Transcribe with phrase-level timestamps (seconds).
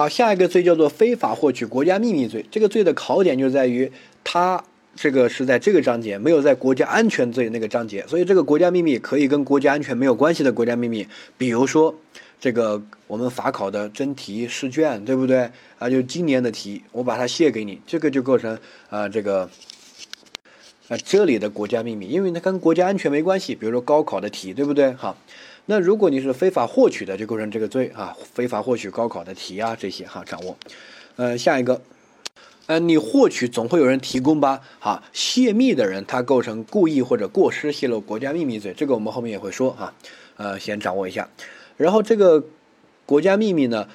[0.00, 2.42] 好，下一个罪叫做非法获取国家秘密罪。
[2.50, 3.92] 这个罪的考点就在于
[4.24, 4.64] 它
[4.96, 11.94] 这个是在这个章节，没有在国家安全罪那个章节，所以这个国家秘密可以跟国家安全没有关系的国家秘密，比如说
[12.40, 15.50] 这个我们法考的真题试卷，对不对？
[15.78, 18.58] 啊，就今年的题，我把它卸给你，这个就构成
[18.88, 19.50] 啊这个
[20.88, 24.94] 啊这里的国家秘密，因为它跟国家安全没关系，比如说高考的题，对不对？
[24.94, 25.14] 好。
[25.66, 30.56] 那如果你是非法获取的，就构成这个罪啊，非法获取高考的题啊，这些哈掌握。
[31.16, 31.80] 呃，下一个，
[32.66, 34.60] 呃，你获取总会有人提供吧？
[34.78, 39.92] 哈，泄密的人他构成故意或者过失泄露国家秘密罪，这个我们后面也会说哈。
[40.36, 41.28] 呃，先掌握一下。
[41.76, 42.44] 然后这个
[43.06, 43.88] 国家秘密呢，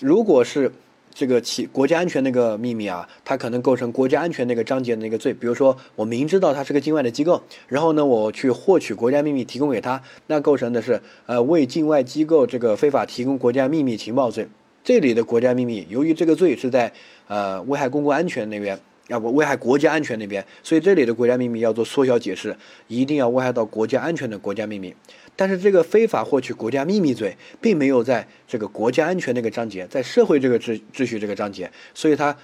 [0.00, 0.72] 如果是。
[1.18, 5.34] 这个企国家安全那个秘密啊，它可能构成国家安全那个章节的那个罪。
[5.34, 14.46] 比如说，我明知道它是个境外的机构，然后呢，我去获取国家秘密提供给他，那构成的是呃为境外机构这个非法提供国家秘密情报罪。
[14.84, 16.92] 这里的国家秘密，由于这个罪是在
[17.26, 24.94] 呃危害公共安全那边，要不危害国家安全那边，所以这里的国家秘密要做缩小解释，一定要危害到国家安全的国家秘密。
[25.38, 32.36] 但是这个非法获取国家秘密罪，并没有在这个国家安全那个章节，在社会这个秩秩序这个章节，所以它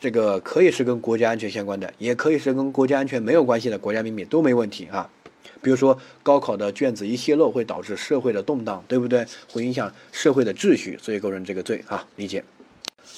[0.00, 5.10] 这个可以是跟国家安全相关的，也可以是跟国家安全没有关系的国家秘密都没问题啊。
[5.60, 9.26] 比如说高考的卷子一泄露，会导致社会的动荡，对不对？
[9.52, 12.08] 会影响社会的秩序，所以构成这个罪啊。
[12.16, 12.42] 理解。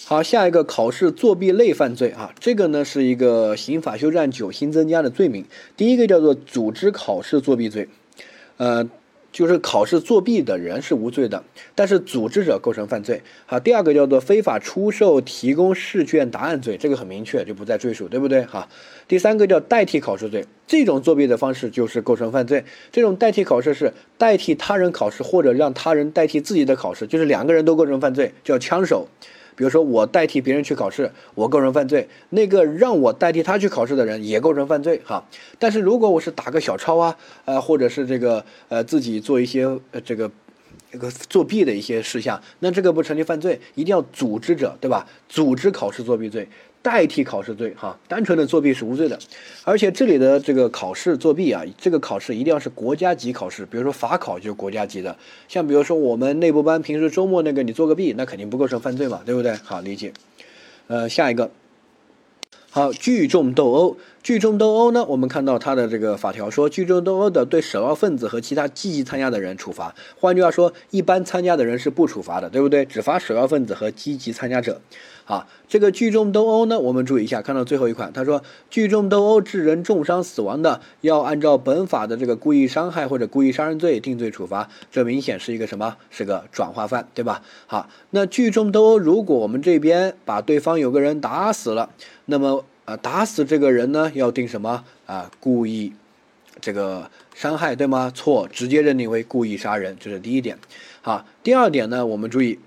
[0.07, 5.45] 好，下一个考试作弊类犯罪啊，这个呢是一个刑法修正案九新增加的罪名，
[5.77, 7.89] 第一个叫做组织考试作弊罪，
[8.57, 8.91] 呃。
[9.35, 11.43] 就是考试作弊的人是无罪的，
[11.75, 13.21] 但是组织者构成犯罪。
[13.47, 18.45] 好，第二个叫做非法出售提供试卷答案罪，这个很明确，就不再赘述，对不对？
[18.45, 18.69] 哈，
[19.09, 22.65] 第三个叫代替考试罪，这种作弊的方式就是构成犯罪。
[22.93, 29.09] 这种代替考试是代替他人考试或者让他人代替自己的考试，就是两个人都构成犯罪，叫枪手。
[29.57, 35.01] 比如说我代替别人去考试，我构成犯罪；那个让我代替他去考试的人也构成犯罪。
[35.05, 35.25] 哈，
[35.59, 40.31] 但是如果我是打个小抄啊，呃，或者是这个呃自己做一些呃这个
[40.91, 45.07] 这个作弊的一些事项，那这个不成立犯罪，一定要组织者，对吧？
[45.29, 46.49] 组织考试作弊罪。
[46.85, 49.19] 代替考试罪，哈，单纯的作弊是无罪的，
[49.65, 55.17] 而且这里的这个考试作弊啊，这个考试一定要是国家级考试，比如说法考就是国家级的，
[55.49, 59.55] 像比如说我们内部班平时周末那个你做个弊，那肯定不构成犯罪嘛，对不对？
[59.65, 60.13] 好理解，
[60.89, 61.51] 呃，下一个。
[62.69, 65.05] 好，聚众斗殴，聚众斗殴呢？
[65.05, 69.95] 我们看到它的这个法条说，聚众斗殴的对首要分子和其他积极参加的人处罚。
[70.19, 72.87] 换句话说，一般参加的人是不处罚的，对不对？
[72.89, 74.81] 只罚首要分子和积极参加者。
[75.27, 84.71] 好，这个聚众斗殴呢，我们注意一下，看到最后一款，他说聚众斗殴致人重伤死亡的，要按照本法的这个故意伤害或者故意杀人罪定罪处罚。
[84.91, 85.99] 这明显是一个什么？
[86.09, 87.43] 是个转化犯，对吧？
[87.67, 91.91] 好，那聚众斗殴，如果我们这边把对方有个人打死了。
[92.25, 95.31] 那么啊，打死这个人呢，要定什么啊？
[95.41, 95.93] 故意
[96.61, 98.13] 这个伤害，对吗？
[98.15, 100.59] 错，直接认定为故意杀人，这是第一点。
[101.01, 102.59] 好，第二点呢，我们注意，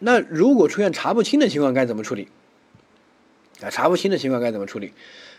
[0.00, 2.28] 那如果出现查不清的情况该怎么处理？
[3.62, 4.92] 啊，查不清的情况该怎么处理？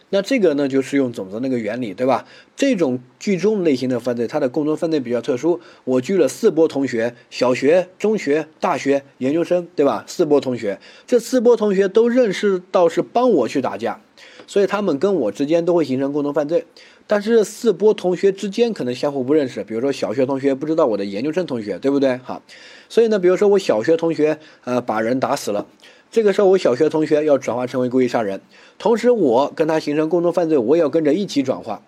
[0.10, 2.26] 那这个呢，就是用总则那个原理，对吧？
[2.56, 5.60] 这种聚众类型的犯罪，它的共同分类比较特殊。
[5.84, 10.04] 我聚了四波同学，小学、中学、大学、研究生，对吧？
[10.08, 14.00] 四波同学，这四波同学都认识到是帮我去打架，
[14.48, 16.66] 所以他们跟我之间都会形成共同犯罪。
[17.08, 22.18] 但是四波同学之间可能相互不认识，比如说小学同学不知道我的研究生同学，对不对？
[22.18, 22.42] 好，
[22.90, 25.68] 所以呢，比如说我小学同学呃把人打死了。
[26.12, 28.40] 这个时候，我小学同学要转化成为故意杀人，
[28.80, 31.82] 同时我跟他形成共同犯罪，我也要跟着一起转化。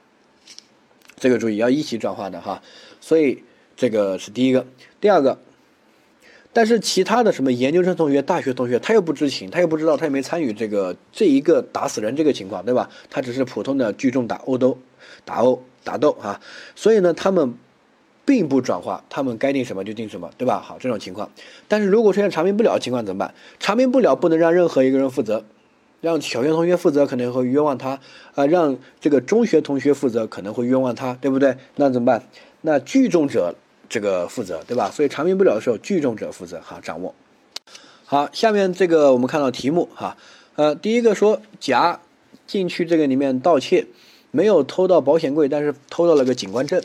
[1.16, 2.62] 这个注意要一起转化的哈，
[3.00, 3.44] 所以
[3.76, 4.68] 这个是第一个。
[5.00, 5.40] 第二个，
[6.58, 12.90] 但是其他的什么研究生同学、大学同学，他又不知情，他又不知道，他也没参与这个这一个打死人这个情况，对吧？
[13.12, 14.76] 他只是普通的聚众打殴斗、
[15.24, 16.42] 打殴打斗啊，
[16.76, 17.54] 所以呢，他们。
[18.26, 20.60] 并不转化，他们该定什么就定什么，对吧？
[20.60, 21.32] 好，这种情况，
[21.70, 23.34] 但是如果出现查明不了情况怎么办？
[23.58, 25.46] 查明不了，不能让任何一个人负责，
[26.02, 28.02] 让小学同学负责可能会冤枉他，
[28.36, 31.56] 啊，让这个中学同学负责可能会冤枉他，对不对？
[31.78, 32.28] 那怎么办？
[32.60, 33.56] 那聚众者
[33.90, 34.90] 这个负责，对吧？
[34.92, 37.14] 所以查明不了的时候，聚众者负责，哈掌握。
[38.06, 40.16] 好，下面这个我们看到题目哈，
[40.56, 42.00] 呃，第一个说甲
[42.46, 43.86] 进去这个里面盗窃，
[44.32, 46.82] 没有偷到保险柜，但是偷到了个警官证。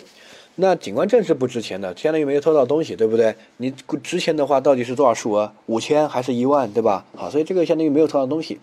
[0.57, 3.35] 那警官证是不值钱的，相当于没有偷到东西，对不对？
[3.57, 3.73] 你
[4.03, 5.51] 值钱的话，到底是多少数额？
[5.65, 7.07] 五千还是一万，对吧？
[7.17, 8.61] 好，所以这个相当于没有偷到东西，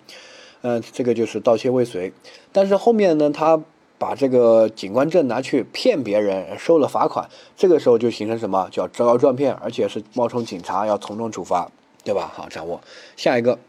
[0.62, 2.14] 嗯，这个就是盗窃未遂。
[2.52, 3.60] 但是后面呢，他
[4.00, 11.70] 把这个警官证拿去骗别人，收了罚款，这个时候就形成什么叫招摇撞骗，而且是冒充警察要从重处罚。
[12.02, 12.32] 对吧？
[12.34, 12.80] 好，掌握
[13.18, 13.60] 下一个，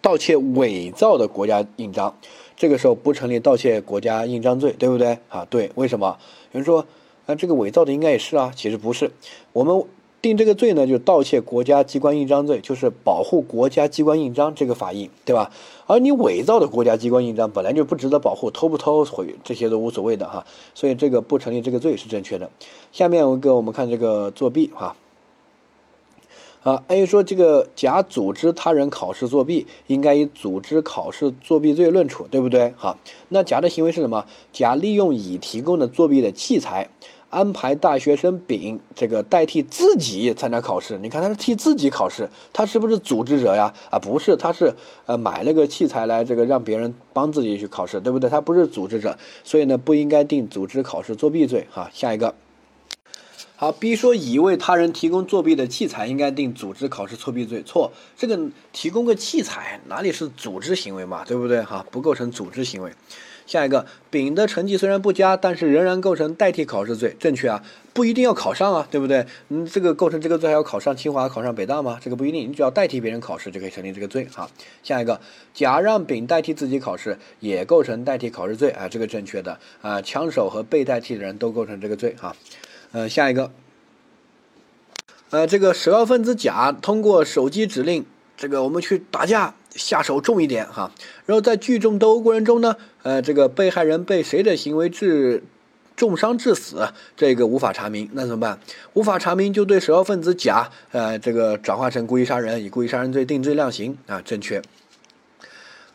[0.00, 2.16] 盗窃伪造的国家印章，
[2.56, 5.18] 这个时候不成立盗窃国家印章罪，对不对？
[5.28, 6.18] 啊，对，为什么？
[6.52, 6.86] 有人说，
[7.26, 9.12] 啊，这个伪造的应该也是啊，其实不是，
[9.52, 9.84] 我们。
[10.22, 15.50] 定这个罪呢，就是盗窃国家机关印章罪，就是保护国家机关印章这个法印，对吧？
[15.86, 20.44] 而你伪造的国家机关印章本来就不值得保护，偷不偷毁这些都无所谓的哈，
[20.74, 22.50] 所以这个不成立这个罪是正确的。
[22.92, 24.94] 下面我给我们看这个作弊哈，
[26.62, 32.74] 啊，A 说这个甲组织他人考试作弊，应该以组织考试作弊罪论处，对不对？
[32.76, 32.98] 好，
[33.30, 34.26] 那甲的行为是什么？
[34.52, 36.90] 甲利用乙提供的作弊的器材。
[37.30, 43.72] 安排大学生丙这个代替自己参加考试，你看他是替自己考试，他是不是组织者呀？
[43.88, 44.74] 啊，不是，他是
[45.06, 48.28] 呃买了个器材来这个让别人帮自己去考试，对不对？
[48.28, 51.66] 他不是组织者，所以呢不应该定组织考试作弊罪。
[51.70, 52.34] 哈，下一个，
[53.54, 57.62] 好，B 说乙为他人提供作弊的器材，应该定组织考试作弊罪。
[57.62, 58.36] 错，这个
[58.72, 61.24] 提供个器材哪里是组织行为嘛？
[61.24, 61.62] 对不对？
[61.62, 62.90] 哈，不构成组织行为。
[63.50, 69.26] 下一个，丙的成绩虽然不佳，但是仍然构成代替考试罪，正确啊，不一定要考上啊，对不对？
[69.48, 71.98] 嗯，这个构成这个罪还要考上清华、考上北大吗？
[72.00, 74.48] 这个不一定，你只要代替别人考试就可以成立这个罪哈。
[74.84, 75.20] 下一个，
[75.52, 82.36] 甲让丙代替自己考试，也构成代替考试罪啊，这个正确的啊，枪手和被代替的人都构成这个罪哈。
[82.92, 83.50] 呃，下一个，
[85.30, 88.06] 呃，这个首要分子甲通过手机指令，
[88.36, 89.56] 这个我们去打架。
[89.74, 90.90] 下手重一点哈，
[91.26, 95.42] 然后在聚众斗殴过程中呢，呃，这个被害人被谁的行为致
[95.96, 98.58] 重伤致死，这个无法查明，那怎么办？
[98.94, 104.62] 无法查明就对首要分子甲，呃，这个转化成故意杀人，以故意杀人罪定罪量刑啊，正确。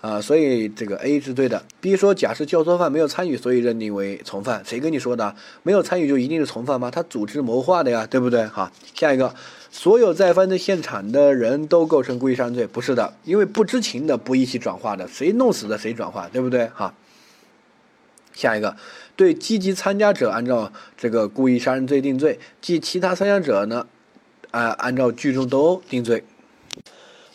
[0.01, 1.63] 啊，所以这个 A 是对的。
[1.81, 4.61] B 说甲是教唆犯，没有参与，所以认定为从犯。
[4.63, 5.35] 谁跟你说的？
[5.63, 6.91] 没有参与就一定是从犯吗？
[6.91, 8.45] 他组织谋划的呀，对不对？
[8.45, 9.33] 好，下一个，
[9.75, 16.69] 所有在犯罪现场的人都构成故意杀人罪，不是的，因为不知情的不一起转化的，谁弄死的谁转化，对不对？
[16.73, 16.93] 好，
[18.31, 18.77] 下一个，
[19.17, 23.85] 对积极参加者按照这个故意杀人罪定罪，即其他参加者呢，
[24.51, 26.23] 啊，按照聚众斗殴定罪。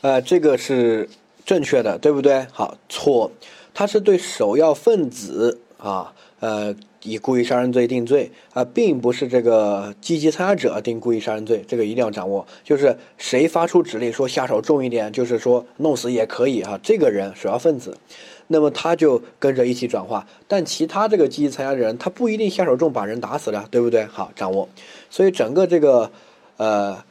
[0.01, 1.11] 呃，这个是。
[1.45, 2.47] 正确的，对不对？
[2.53, 3.33] 好，错，
[3.75, 6.73] 他是对首要分子啊，呃，
[7.03, 12.47] 以故意杀人罪定罪啊，并不是这个积极参加者定故意杀人罪，这个一定要掌握。
[12.63, 17.97] 就是谁发出指令说下手重一点，就是说弄死也可以哈，这个人首要分子，
[18.49, 20.27] 那么他就跟着一起转化。
[20.47, 24.05] 但其他这个积极参加的人，他不一定下手重把人打死了，对不对？
[24.05, 24.69] 好，掌握。
[25.09, 26.11] 所以整个这个，
[26.57, 27.05] 呃。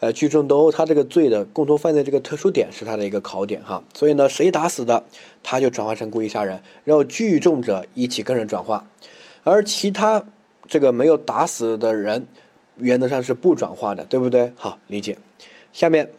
[0.00, 5.02] 呃，聚众斗殴，他这个罪的共同犯罪这个特殊点是他的一个考点哈，所以呢，谁打死的，
[5.42, 8.86] 他就转化成故意杀人，然后聚众者一起跟人转化，
[9.44, 10.24] 而其他
[10.66, 12.26] 这个没有打死的人，
[12.78, 14.52] 原则上是不转化的，对不对？
[14.56, 15.16] 好，理解。
[15.72, 16.10] 下面，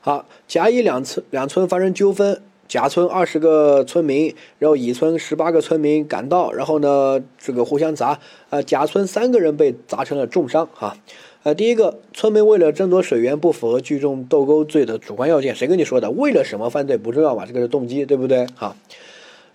[0.00, 8.18] 好，甲乙两村两村发生纠纷，甲村二十个村民，然后乙村十八个村民赶到，然后呢，这个互相砸，
[8.50, 10.96] 呃，甲村三个人被砸成了重伤哈。
[11.42, 15.54] 呃，第一个，村民为了争夺水源，不符合聚众斗殴罪的主观要件。
[15.54, 16.10] 谁跟你说的？
[16.10, 17.44] 为了什么犯罪不重要吧？
[17.46, 18.46] 这个是动机，对不对？
[18.56, 18.76] 好，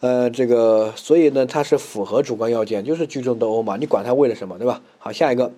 [0.01, 3.77] 呃，这个，所以呢，它是符合主观要件，就是聚众斗殴嘛。
[3.77, 4.81] 你管他为了什么，对吧？
[4.99, 5.53] 好，下一个，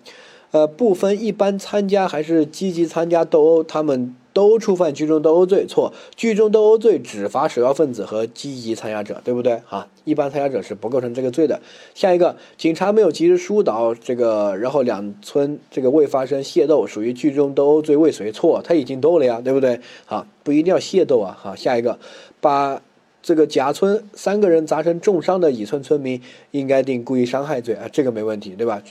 [0.52, 4.16] 呃，不分一般参加还是积极参加斗殴，他们。
[4.34, 5.94] 都触犯聚众斗殴罪，错。
[6.16, 9.62] 聚众斗殴罪只罚首要分子和积极参加者，对不对？
[9.70, 11.62] 啊，一般参加者是不构成这个罪的。
[11.94, 18.60] 下一个，警察没有及时疏导这个，然后两村这个未发生械斗，属于聚众斗殴罪未遂，错。
[18.64, 19.80] 他已经斗了呀，对不对？
[20.08, 21.38] 好，不一定要械斗啊。
[21.40, 22.00] 好，下一个，
[22.42, 22.82] 把
[23.24, 28.84] 这个甲村三个人砸成重伤的乙村村民，应该定故意伤害罪啊，这个没问题，对吧？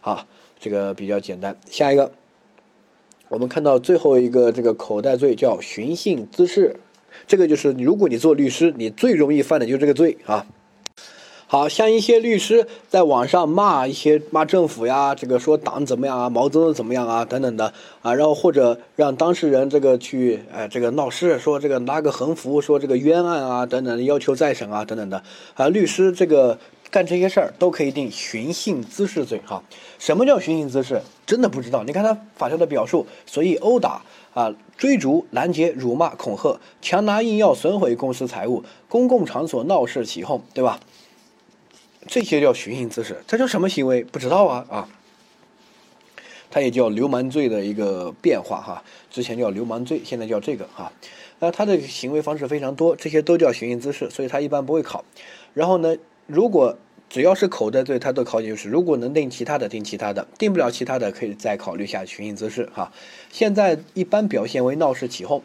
[0.00, 0.26] 好，
[0.58, 1.56] 这个比较简单。
[1.70, 2.10] 下一个。
[3.28, 6.76] 我们看到最后一个这个口袋罪叫寻衅滋事，
[7.26, 10.46] 这个就是如果你做律师，你最容易犯的就是这个罪啊。
[11.54, 25.22] 好像一些律师在网上骂一些骂政府呀，这个说党怎么样啊，毛泽东怎么样啊等等的啊，然后或者让当事人这个去哎这个闹事，说这个拉个横幅，说这个冤案啊等等，要求再审啊等等的
[25.54, 26.58] 啊，律师这个。
[26.90, 29.60] 干这些事儿都可以定寻衅滋事罪哈。
[29.98, 31.02] 什么叫寻衅滋事？
[31.26, 31.82] 真的不知道。
[31.82, 34.00] 你看他法条的表述：随意殴打
[34.32, 40.78] 啊、追逐、拦截、辱骂、恐吓、强拿硬要、损毁公司财物、公共场所闹事起哄，对吧？
[42.06, 43.22] 这些叫寻衅滋事。
[43.26, 44.04] 这叫什么行为？
[44.04, 44.88] 不知道啊啊。
[46.50, 48.84] 它也叫流氓罪的一个变化哈。
[49.10, 50.92] 之前叫流氓罪，现在叫这个哈。
[51.40, 55.04] 那他的行为方式非常多，这些都叫寻衅滋事，所以他一般不会考。
[55.52, 55.96] 然后呢，
[56.26, 56.78] 如果
[57.10, 62.92] 只要是口袋罪，它的考点就是，如果能定其他的，定其他的，定不了其他的，可以再考虑下寻衅滋事哈。
[63.30, 65.42] 现在一般表现为闹事起哄，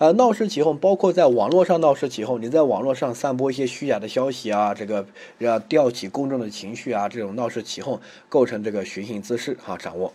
[0.00, 10.10] 呃，闹事起哄包括在网络上闹事起哄，你在网络上散播一些虚假的消息啊，这个要吊起公众的情绪啊，这种闹事起哄构成这个寻衅滋事哈，掌握。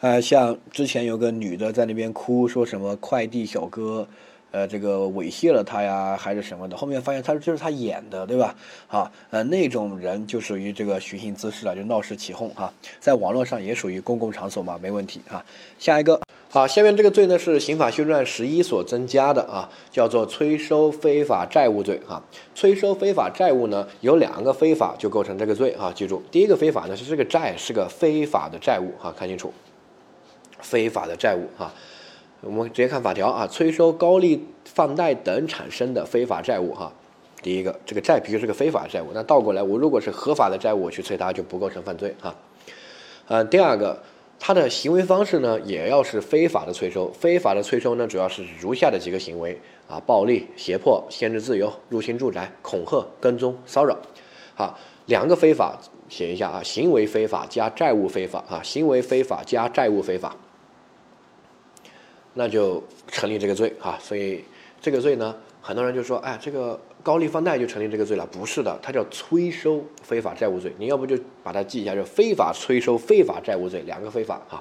[0.00, 4.08] 呃，像之前有个女的在那边哭，说什么快递小哥。
[4.50, 6.76] 呃，这个猥亵了他呀，还是什么的？
[6.76, 8.56] 后面发现他就是他演的，对吧？
[8.88, 15.44] 啊，呃，那种人就属于这个寻衅滋事了，就闹事起哄啊，在网络上也属于公共场所嘛，没问题啊。
[15.78, 16.18] 下一个，
[16.56, 22.24] 好，下面这个罪呢是刑法修正案十一所增加的啊，叫做催收非法债务罪啊。
[22.54, 25.92] 催收非法债务呢，有两个非法就构成这个罪啊。
[25.94, 29.52] 记住，第一个非法呢是这个债是个非法的债务哈，看清楚，
[30.60, 31.70] 非法的债务哈。
[32.40, 36.90] 我们直接看法条啊，催收高利放贷等产生的非法债务哈。
[37.42, 42.34] 第一个，这个债必须是个非法债务，那倒过来，我如果是合法的债务，我去催它就不构成犯罪哈。
[43.26, 44.00] 呃，第二个，
[44.38, 47.10] 他的行为方式呢，也要是非法的催收。
[47.12, 53.96] 非法的催收呢，主要是如下的几个行为啊：暴力、胁迫、限制自由、入侵住宅、恐吓、跟踪、骚扰。
[54.54, 55.78] 好，两个非法
[56.08, 60.36] 写一下啊，行为非法加债务非法啊，行为非法加债务非法。
[62.34, 64.44] 那就成立这个罪啊，所以
[64.80, 74.60] 这个罪呢，很多人就说，哎，这个高利放贷就成立这个罪了，不是的，它叫催收非法债务罪，你要不就把它记一下，就非法催收非法债务罪，两个非法啊。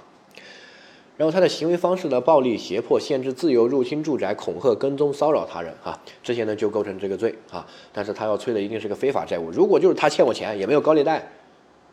[1.17, 7.65] 然后他的行为方式呢，暴力、胁迫、限制自由、入侵住宅、恐吓、跟踪、骚扰他人啊，这些呢就构成这个罪啊。
[7.91, 11.27] 但是他要催的一定是个非法债务，如果就是他欠我钱，也没有高利贷，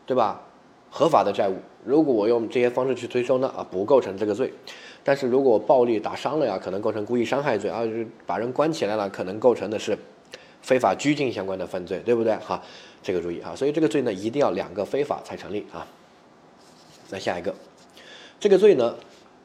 [0.05, 0.39] 对吧？
[0.91, 4.53] 合法的债务，如果我用这些方式去催收呢，啊，不构成这个罪。
[5.03, 9.97] 但是如果暴力打伤了呀，可能构成故意伤害罪啊，就是把人关起来了，可能构成的是
[10.63, 12.35] 非法拘禁相关的犯罪，对不对？
[12.37, 12.59] 哈，
[13.03, 15.85] 这个注意啊，所以这个罪呢，一定要两个非法才成立啊。
[17.07, 17.53] 再下一个，
[18.39, 18.95] 这个罪呢，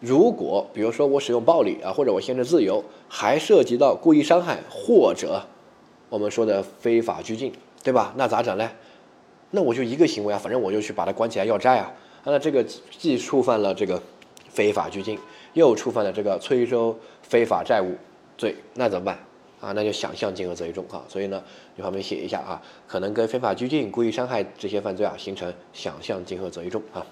[0.01, 5.45] 如果比如说我使用暴力啊，或者我限制自由，还涉及到故意伤害或者
[6.09, 8.15] 我们说的非法拘禁，对吧？
[8.17, 8.71] 那咋整呢？
[9.51, 11.93] 那我就一个行为啊，反正我就去把他关起来要债啊，
[12.25, 14.03] 那这个既触犯了这个
[14.49, 15.19] 非法拘禁。
[15.55, 17.97] 又触犯了这个催收非法债务
[18.37, 19.19] 罪，那怎么办
[19.61, 19.73] 啊？
[19.73, 21.05] 那就想象竞合责一重哈。
[21.09, 21.43] 所以呢，
[21.77, 27.07] 你旁边写一下啊，可能跟非法拘禁、故意伤害这些犯罪啊，形成想象竞合责一重啊。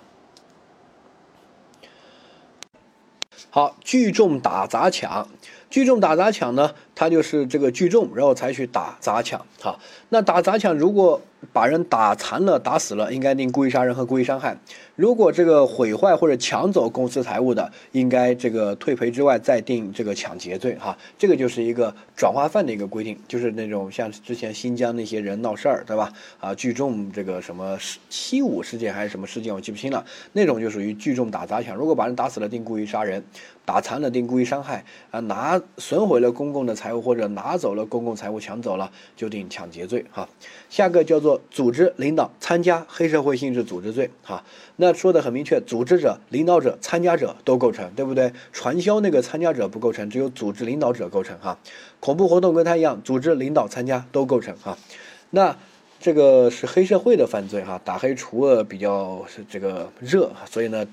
[3.50, 5.28] 好，聚众打砸抢，
[5.70, 9.46] 聚众打砸抢呢，它就是这个聚众，然后才去打砸抢。
[9.62, 9.78] 好，
[10.10, 11.22] 那打砸抢如果
[11.54, 14.58] 把人打残了、打死了，应该定故意杀人和故意伤害。
[14.96, 20.96] 如果这个毁坏或者抢走公司财物的，应该这个退赔之外再定这个抢劫罪哈。
[21.18, 26.10] 这个就是一个转化犯的一个规定，就是那种像之前新疆那些人闹事儿，对吧？
[26.40, 30.02] 啊，聚众这个什么七五事件还是什么事件，我记不清了。
[30.32, 31.76] 那种就属于聚众打砸抢。
[31.76, 33.20] 如果把人打死了，定故意杀人；
[33.66, 34.82] 打残了，定故意伤害。
[35.10, 40.26] 啊，拿损毁了公共的财物或者拿走了公共财物抢走了，就定抢劫罪哈。
[40.70, 44.42] 下个叫做组织领导参加黑社会性质组织罪哈。
[44.76, 48.32] 那那说的很明确，组织者、领导者、参加者都构成，对不对？
[48.52, 51.58] 传销那个参加者不构成，只有组织领导者构成哈。
[51.98, 54.78] 恐怖活动跟他一样，组织领导参加都构成哈。
[55.30, 55.56] 那
[55.98, 60.86] 这个是黑社会的犯罪哈，打黑除恶比较这个热，所以呢，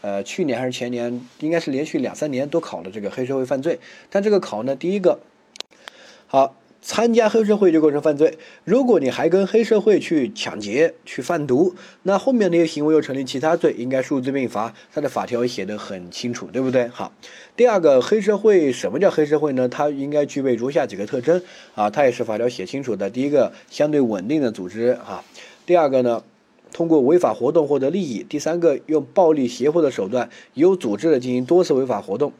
[0.00, 3.78] 呃，去年还是前年，应该是连续两三年都考了这个黑社会犯罪。
[4.10, 5.20] 但这个考呢，第一个
[6.26, 6.56] 好。
[6.86, 8.38] 参加黑社会就构成犯罪。
[8.62, 11.74] 如果你还跟黑社会去抢劫、去贩毒，
[12.04, 14.72] 那后面那些行为又成立其他罪，应该数罪并罚。
[14.94, 16.86] 它的法条写得很清楚，对不对？
[16.86, 17.12] 好，
[17.56, 19.68] 第二个黑社会什么叫黑社会呢？
[19.68, 21.42] 它应该具备如下几个特征
[21.74, 23.10] 啊，它也是法条写清楚的。
[23.10, 25.24] 第一个，相对稳定的组织啊；
[25.66, 26.22] 第二个呢，
[26.72, 32.32] 通过违法活动获得利益；第三个，用暴力胁迫的手段有组织的进行多次违法活动。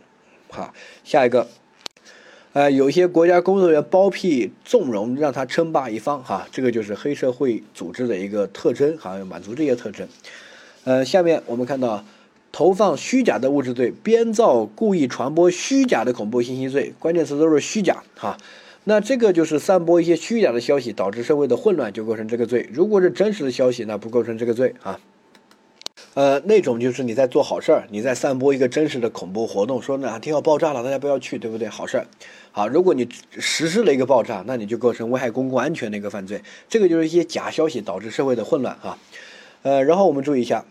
[0.51, 0.73] 好，
[1.03, 1.49] 下一个。
[2.57, 10.09] 呃，有些国家工作人员包庇、纵容，让他称霸一方，哈，这个就是黑社会组织的一个特征，哈，满足这些特征。
[10.85, 12.03] 呃，下面我们看到，
[12.51, 18.39] 投放虚假的物质罪、编造、故意传播虚假的恐怖信息罪，关键词都是虚假，哈。
[18.85, 22.67] 那这个就是散播一些虚假的消息，导致社会的混乱，就构成这个罪。
[22.73, 24.99] 如果是真实的消息，那不构成这个罪，啊。
[26.17, 31.69] 呃，那种就是你在做好事儿，你在散播一个真实的恐怖活动，说哪天要爆炸了，大家不要去，对不对？
[31.69, 32.07] 好事儿，
[32.53, 32.67] 好。
[32.67, 36.41] 如果你实施了一个爆炸，那你就构成危害公共安全的一个犯罪。
[36.71, 38.97] 这个就是一些假消息导致社会的混乱啊。
[39.61, 40.65] 呃，然后我们注意一下，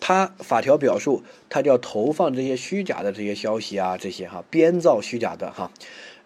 [0.00, 5.70] 它法条表述，它叫投放这些虚假的这些消息啊，这些哈，编造虚假的哈，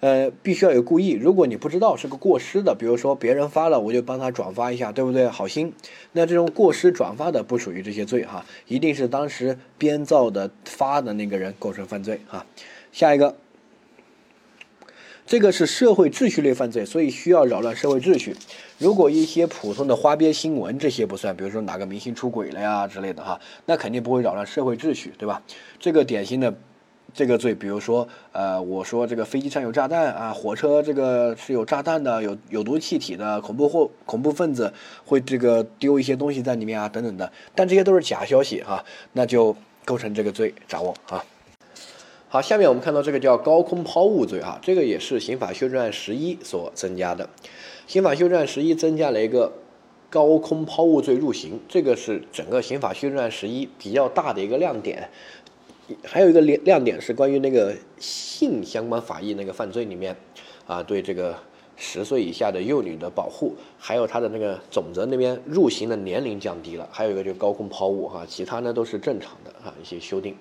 [0.01, 1.13] 呃，必须要有故意。
[1.13, 5.29] 如果你不知道是个过失的，比如说别人发了，我就帮他转发一下，对不对？
[5.29, 5.73] 好心，
[6.13, 12.45] 那这种过失转发的不属于这些罪哈，一定是当时编造的发的那个人构成犯罪哈。
[12.93, 13.37] 下一个。
[15.27, 18.35] 这个是社会秩序类犯罪，所以需要扰乱社会秩序。
[18.79, 25.41] 如果一些普通的花边新闻这些不算，比如说哪个明星出轨了呀之类的哈，那肯定不会扰乱社会秩序，对吧？
[25.79, 26.53] 这个典型的
[27.13, 34.73] 这个罪，比如说呃，我说这个飞机上有炸弹啊，火车这个是有炸弹的，有有毒气体的，恐怖或恐怖分子
[35.05, 41.25] 会这个丢一些东西在里面啊，等等的，但这些都是假消息哈， 那就构成这个罪，掌握啊。
[42.29, 47.29] 好，下面我们看到这个叫高空抛物罪哈，这个也是刑法修正案十一所增加的。
[47.89, 49.53] 刑法修正案十一增加了一个
[50.09, 55.11] 高空抛物罪入刑，这个是整个刑法修正案十一比较大的一个亮点。
[56.05, 60.17] 还有一个亮亮点是关于那个性相关法益那个犯罪里面
[60.67, 61.37] 啊，对这个
[61.77, 66.89] 十岁以下的幼女的保护，还有它的那个总则那边入刑的年龄降低了。
[66.93, 70.37] 还有一个就是高空抛物哈，其他呢都是正常的啊一些修订。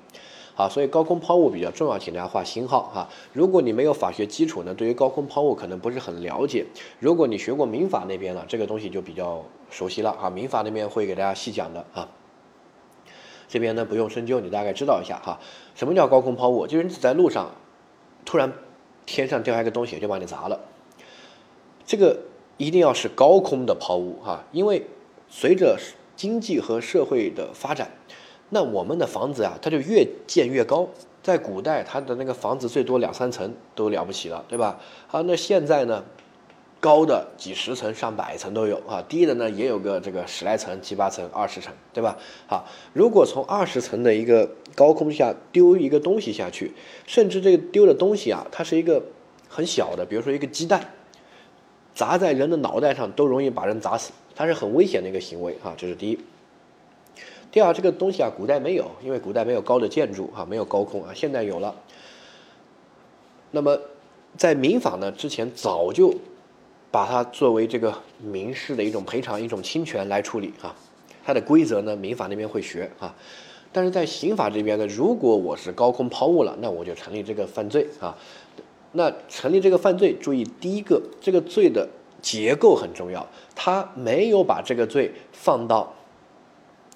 [0.55, 3.09] 啊，所以高空抛物比较重要，请大家画星号哈。
[3.31, 6.65] 如果你没有法学基础呢，对于高空抛物可能不是很了解。
[6.99, 10.29] 如果你学过民法那边呢，这个东西就比较熟悉了啊。
[10.29, 12.05] 民法那边会给大家细讲的啊。
[13.49, 15.37] 这边呢不用深究，你大概知道一下哈。
[15.75, 16.65] 什么叫高空抛物？
[16.65, 17.51] 就是你在路上，
[18.23, 18.53] 突然
[19.05, 20.57] 天上掉下一个东西就把你砸了。
[21.85, 22.17] 这个
[22.55, 24.85] 一定要是高空的抛物哈，因为
[25.27, 25.77] 随着
[26.15, 27.91] 经济和社会的发展。
[28.51, 30.87] 那我们的房子啊，它就越建越高。
[31.21, 34.79] 在古代，它的那个房子最多两三层都了不起了，对吧？
[35.11, 36.03] 啊，那现在呢，
[36.79, 42.17] 高的几十层、上百层都有啊，低的呢也有个这个十来层、七八层、二十层，对吧？
[42.47, 46.71] 好，如果从二十层的一个高空下丢一个东西下去，
[47.05, 49.03] 甚至这个丢的东西啊，它是一个
[49.49, 50.93] 很小的，比如说一个鸡蛋，
[51.93, 56.19] 砸在人的脑袋上都容易把人砸死，它是很危险的一个行为啊，这是第一。
[57.51, 61.75] 第二，这个东西啊，古代没有，因为古代没有高的建筑啊，没有高空啊，现在有了。
[63.51, 63.77] 那么，
[64.37, 66.13] 在民法呢之前早就
[66.91, 70.75] 把它作为这个民事的一种赔偿、一种侵权来处理啊。
[71.25, 73.15] 它的规则呢，民法那边会学啊。
[73.71, 78.17] 但是在刑法这边呢，如果我是高空抛物了，那我就成立这个犯罪啊。
[78.93, 81.87] 那成立这个犯罪，注意第一个，这个罪的
[82.21, 85.93] 结构很重要，他没有把这个罪放到。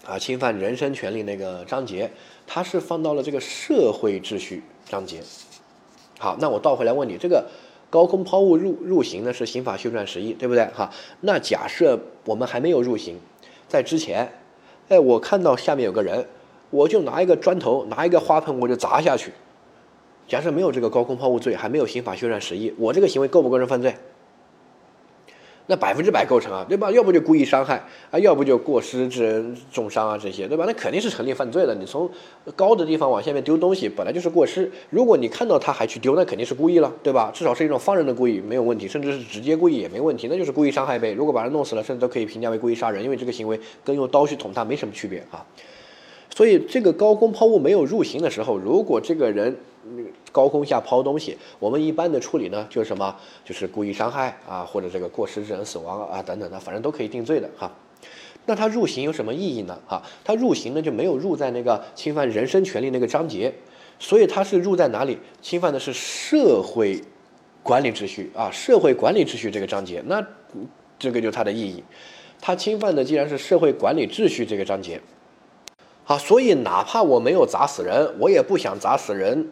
[0.05, 2.11] 啊，侵犯人身权利那个章节，
[2.45, 5.21] 他是放到了这个社会秩序章节。
[6.19, 7.47] 好，那我倒回来问你，这个
[7.93, 10.65] 高空抛物入入刑呢是刑法修正案十一，对不对？
[10.73, 10.89] 哈，
[11.21, 13.19] 那假设我们还没有入刑，
[13.67, 14.27] 在之前，
[14.89, 16.25] 哎，我看到下面有个人，
[16.71, 19.31] 我就拿一个砖头，拿一个花盆，我就砸下去。
[20.27, 23.95] 假设没有这个高空抛物罪，还没有刑法修正案十一，我这个行为构不构成犯罪？
[25.67, 26.91] 那百分之百构成啊，对吧？
[26.91, 30.65] 要不就故意伤害啊，要不就过失致人重伤啊，这些对吧？
[30.67, 31.73] 那肯定是成立犯罪的。
[31.73, 32.09] 你从
[32.55, 34.69] 高的地方往下面丢东西，本来就是过失。
[34.89, 37.31] 如果你看到他还去丢，那肯定是故意了，对吧？
[37.33, 41.13] 至少是一种放任的故意，没有问题，甚至是直接故意也没问题，那就是故意伤害呗。
[41.13, 45.45] 如果把人弄死了，甚至都可以评价为故意杀人，因为这个行为跟用刀去捅他没什么区别啊。
[46.35, 49.55] 所以这个高空抛物没有入刑的时候，如果这个人。
[50.33, 53.15] 高空下抛东西，我们一般的处理呢，就是什么？
[53.45, 57.71] 就是故意伤害啊，或者这个过失致人死亡啊，等等的，反正都可以定罪的哈。
[58.45, 59.79] 那他入刑有什么意义呢？
[59.87, 63.53] 哈，他入刑呢就没有入在那个侵犯人身权利那个章节，
[63.99, 65.17] 所以他是入在哪里？
[65.41, 67.01] 侵犯的是社会
[67.61, 70.03] 管理秩序啊，社会管理秩序这个章节。
[70.07, 70.21] 那
[70.99, 71.83] 这个就是它的意义。
[72.41, 74.99] 他侵犯的既然是社会管理秩序这个章节，
[76.03, 79.47] 好，所以哪怕我没有砸死人，我也不想砸死人。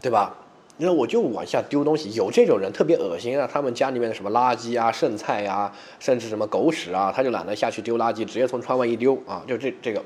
[0.00, 0.36] 对吧？
[0.78, 3.48] 那我就往下丢东西，有这种人特别恶心啊！
[3.50, 10.02] 他们家里面的什么垃圾啊、剩菜呀，甚至什么狗屎啊，他就懒得下去丢垃圾，直接从窗外一丢啊，就这这个。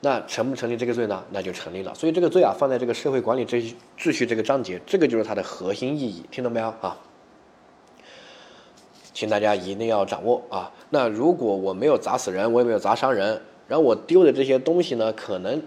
[0.00, 1.22] 那成不成立这个罪呢？
[1.30, 1.94] 那就成立了。
[1.94, 6.96] 所以这个罪啊，放在这个社会管理秩序秩序这个章节，这个就是它的核心意义，听懂没有啊？
[9.12, 10.72] 请大家一定要掌握啊！
[10.88, 15.62] 那如果我没有砸死人，我也没有砸伤人，然后我丢的这些东西呢，可能。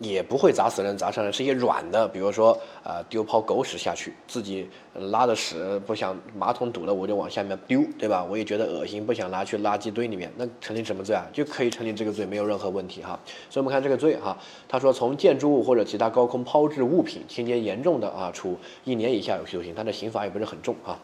[0.00, 2.52] 也不会砸死人、砸伤人，是一些软的，比如说
[2.84, 8.22] 啊丢泡狗屎下去，自己拉的屎不想马桶堵了我就往下面丢，对吧？
[8.22, 11.24] 我也觉得恶心，不想拿去垃圾堆里面，那成立什么罪啊？
[11.32, 13.18] 就可以成立这个罪，没有任何问题哈。
[13.48, 14.36] 所以我们看这个罪哈，
[14.68, 20.98] 他说从建筑物或者其他高空抛掷物品，情节严重的啊，处一年以下有期徒刑，他的刑罚也不是很重啊。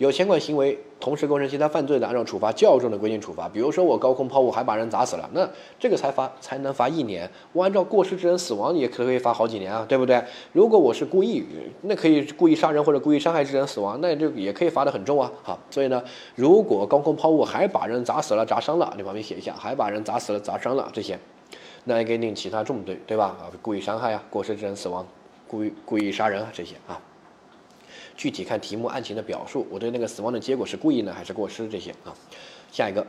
[0.00, 3.46] 有前款行为同时构成其他犯罪的，按照处罚较重的规定处罚。
[3.46, 5.46] 比如说我高空抛物还把人砸死了，那
[5.78, 7.30] 这个才罚才能罚一年。
[7.52, 10.24] 我按照过失致人死亡也可以罚好几年啊，对不对？
[10.54, 11.44] 如果我是故意，
[11.82, 15.30] 那可以故意杀人或者故意伤害致人死亡，那就也可以罚得很重啊。
[15.42, 16.02] 好，所以呢，
[16.34, 21.18] 如果高空抛物还把人砸死了、砸伤了，你旁边写一下，还把人砸死了、砸伤了这些，
[21.84, 23.36] 那也给定其他重罪，对吧？
[23.38, 25.06] 啊，故意伤害啊，过失致人死亡，
[25.46, 26.98] 故意故意杀人啊这些啊。
[28.16, 32.14] 具体看题目案情的表述，我对那个死亡的结果是故意呢还是过失这些啊？
[32.70, 33.06] 下一个，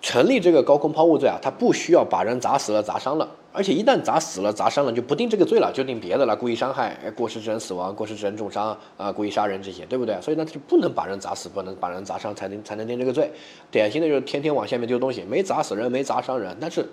[0.00, 10.18] 成立这个高空抛物罪啊，他不需要把人砸死了砸伤了，而且一旦砸死了砸伤了就不定这个罪了，就定别的了，故意伤害、过失致人死亡、过失致人重伤啊、故意杀人这些，对不对？
[10.22, 13.30] 所以呢，他就不能把人砸死，不能把人砸伤才能才能定这个罪。
[13.70, 16.88] 典型的就是天天往下面丢东西，没砸死人，没砸伤人，但是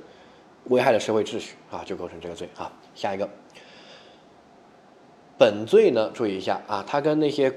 [0.66, 2.70] 危害了社会秩序啊，就构成这个罪啊。
[2.94, 3.28] 下一个。
[5.38, 7.54] 本罪呢，注意一下啊，它跟那些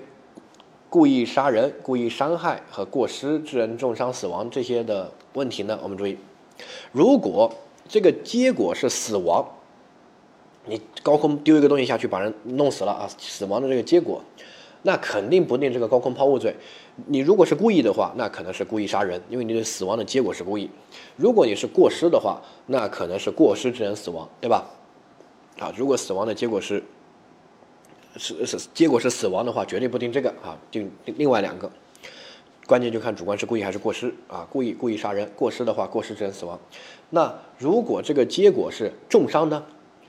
[0.91, 6.19] 故意杀人、故意伤害和过失致人重伤、死亡这些的问题呢，我们注意，
[6.93, 7.51] 如果
[7.89, 9.49] 这个结果是死亡，
[10.67, 14.23] 你高空丢一个东西下去把人弄死了啊，死亡的这个结果，
[14.83, 16.55] 那肯定不定这个高空抛物罪。
[17.07, 20.69] 你如果是故意的话，那可能是故意杀人，因为你的死亡的结果是故意。
[21.17, 24.69] 如果你是过失的话，那可能是过失致人死亡，对吧？
[25.59, 26.85] 啊，如果死亡的结果是。
[28.17, 31.71] 是是，结果是死亡的话，绝对不定这个啊，定另外两个，
[32.67, 36.59] 关键就看主观是故意还是过失啊，故意故意杀人，过失的话过失致人死亡。
[37.11, 39.65] 那如果这个结果是重伤呢？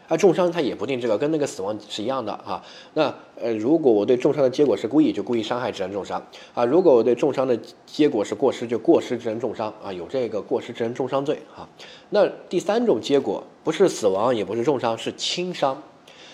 [0.08, 2.62] 啊，重伤他也不定这个，跟那个死亡是一样的啊。
[2.96, 6.22] 那呃，如果我对重伤的结果是故意，就故意伤害致人重伤
[6.54, 11.70] 啊；如果我对重伤的结果是过失，就过失致人重伤啊，有这个过失致人重伤罪啊。
[12.10, 15.82] 那第三种结果不是死亡，也不是重伤，是轻伤。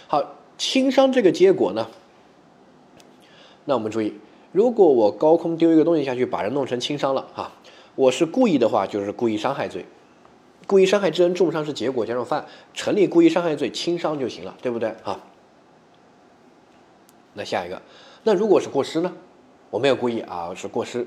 [0.08, 0.37] 好。
[0.58, 1.88] 轻伤这个结果呢？
[3.66, 4.14] 那我们注意，
[4.52, 7.54] 如果我高空丢一个东西下去，把人弄成轻伤了啊，
[7.96, 9.84] 我是故意的话，就是故意伤害罪；
[10.66, 15.20] 故意伤害致人重伤是结果加重犯，成立故意伤害罪，轻伤就行了，对不对啊？
[17.34, 17.82] 那下一个，
[18.24, 19.14] 那如果是过失呢？
[19.70, 21.06] 我没有故意啊，是过失。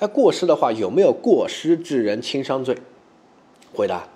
[0.00, 2.76] 哎，过失的话有没有过失致人轻伤罪？
[3.72, 4.08] 回答，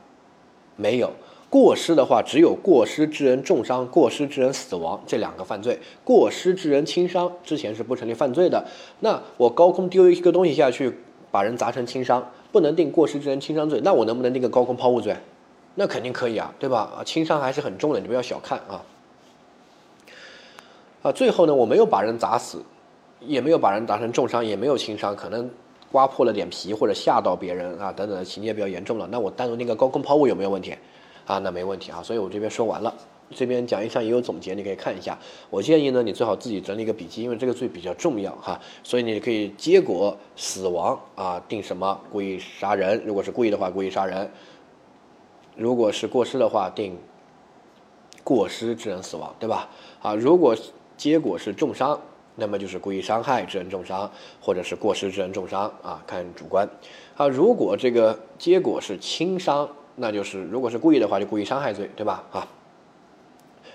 [0.75, 1.13] 没有。
[1.49, 5.79] 过失的话，只有过失致人重伤、过失致人死亡这两个犯罪。
[6.05, 8.67] 过失致人轻伤之前是不成立犯罪的。
[9.01, 10.93] 那我高空丢一个东西下去，
[11.31, 13.81] 把人砸成轻伤，不能定过失致人轻伤罪。
[13.85, 15.17] 那我能不能定个高空抛物罪？
[15.77, 16.91] 那肯定可以啊，对吧？
[16.99, 18.83] 啊，轻伤还是很重的，你不要小看啊。
[21.03, 22.63] 啊，最后呢，我没有把人砸死，
[23.21, 25.49] 也没有把人砸成重伤，也没有轻伤，可能
[25.93, 29.07] 刮破了点皮或者吓到别人啊等等的情节比较严重了。
[29.13, 30.75] 那我单独定个高空抛物有没有问题？
[31.27, 32.95] 啊，那没问题啊，所以我这边说完了，
[33.35, 35.19] 这边讲义上也有总结，你可以看一下。
[35.51, 44.25] 我建议呢，你最好自己整理一个笔记，因为这个罪比较重要哈，所以你可以结果死亡啊，定什么故意杀人，如果是故意的话，故意杀人；
[45.57, 46.97] 如果是过失的话，定
[48.23, 49.69] 过失致人死亡，对吧？
[50.01, 50.57] 啊，如果
[50.97, 52.01] 结果是重伤，
[52.37, 54.09] 那么就是故意伤害致人重伤，
[54.41, 56.69] 或者是过失致人重伤啊，看主观。
[57.17, 59.69] 啊，如果这个结果是轻伤。
[59.97, 62.23] 那就是，如果是故意的话，就故意伤害罪，对吧？
[62.31, 62.47] 啊，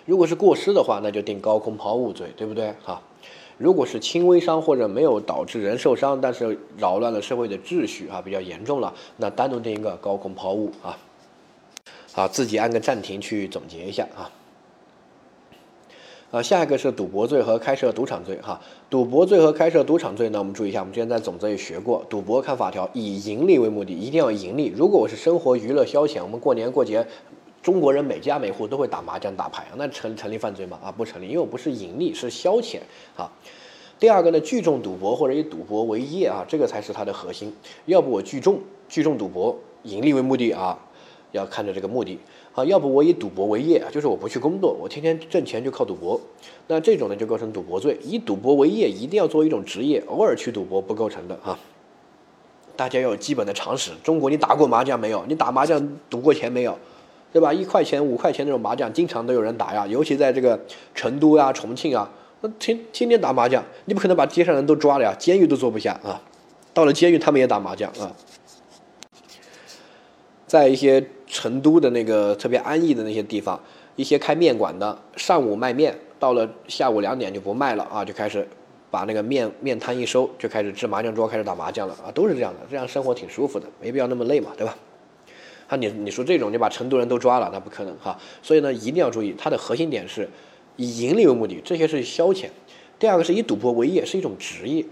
[0.05, 2.73] 如果是过失的话，那就定高空抛物罪，对不对？
[2.83, 3.01] 哈，
[3.57, 10.97] 如果是轻微伤或者没有导致人受伤，但是扰乱了社会的秩序啊，比较严重了，那单独定一个高空抛物啊。
[12.13, 14.29] 好，自己按个暂停去总结一下啊。
[16.31, 18.57] 啊，下一个是赌博罪和开设赌场罪哈。
[18.89, 24.71] 赌博罪和开设赌场罪呢，我们注意一下，我们之前在总则也学过，赌博看法条，以盈利为目的，一定要盈利。
[24.73, 27.05] 如果我是生活娱乐消遣，我们过年过节，
[27.61, 30.79] 中国人每家每户都会打麻将打牌啊，那成成立犯罪吗？
[30.81, 32.77] 啊，不成立，因为我不是盈利，是消遣
[33.17, 33.29] 啊。
[33.99, 37.53] 第二个呢，聚众赌博或者以赌博为业啊，这个才是它的核心。
[37.87, 40.79] 要不我聚众聚众赌博，盈利为目的啊，
[41.33, 42.17] 要看着这个目的。
[42.53, 46.19] 啊，要不我以赌博为业啊，就是我不去工作，我天天挣钱就靠赌博，
[46.67, 47.97] 那这种呢就构成赌博罪。
[48.03, 51.57] 以赌博为业，一定要做一种职业，偶尔去赌博不构成的啊。
[52.75, 53.91] 大家要有基本的常识。
[54.03, 55.23] 中国你打过麻将没有？
[55.27, 56.77] 你打麻将赌过钱没有？
[57.31, 57.53] 对吧？
[57.53, 59.87] 一块钱、五块钱那种麻将，经常都有人打呀。
[59.87, 60.59] 尤其在这个
[60.93, 62.11] 成都啊、重庆啊，
[62.41, 66.21] 那天天天打麻将，你不可能把街上人都抓了呀，监狱都坐不下啊。
[66.73, 68.11] 到了监狱，他们也打麻将啊。
[70.45, 71.01] 在一些
[71.31, 73.57] 成都的那个特别安逸的那些地方，
[73.95, 78.45] 一些开面馆的，上午卖面，到了下午两点就不卖了啊，就开始
[78.91, 84.75] 把那个面面摊一收，就开始支麻将桌，开始打麻将了啊，都是这样的，这样生活挺舒服的，没必要那么累嘛，对吧？
[85.67, 90.29] 啊，你你说这种你把成都人都抓了，那不可能哈，所以呢，一定要注意，它的核心点是
[90.75, 92.47] 以盈利为目的，这些是消遣；
[92.99, 94.83] 第二个是以赌博为业，是一种职业。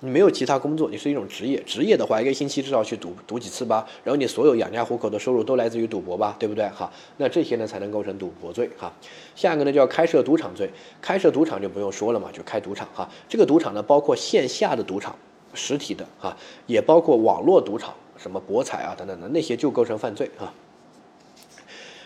[0.00, 1.60] 你没有其他工作，你是一种职业。
[1.64, 3.84] 职业的话，一个星期至少去赌赌几次吧。
[4.04, 6.64] 然后你所有养家糊口的收入都来自于赌博吧，对不对？
[6.68, 8.92] 哈，那这些呢才能构成赌博罪哈。
[9.34, 10.70] 下一个呢叫开设赌场罪，
[11.02, 13.08] 开设赌场就不用说了嘛，就开赌场哈。
[13.28, 15.16] 这个赌场呢包括线下的赌场，
[15.52, 16.36] 实体的哈，
[16.68, 20.54] 也包括网络赌场，什么博彩啊等等的那些就构成犯罪哈。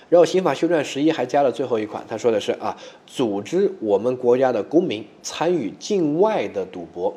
[0.08, 2.74] 然后刑法修正十一还加了最后一款，他说的是啊，
[3.06, 7.14] 组织我们国家的公民参与境外的赌博。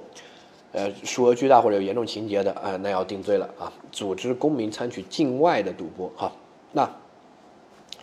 [0.76, 3.72] 呃，数额巨大或者有严重情节的啊，那要定罪了啊！
[3.94, 6.30] 组织公民参与境外的赌博，哈，
[6.74, 6.98] 那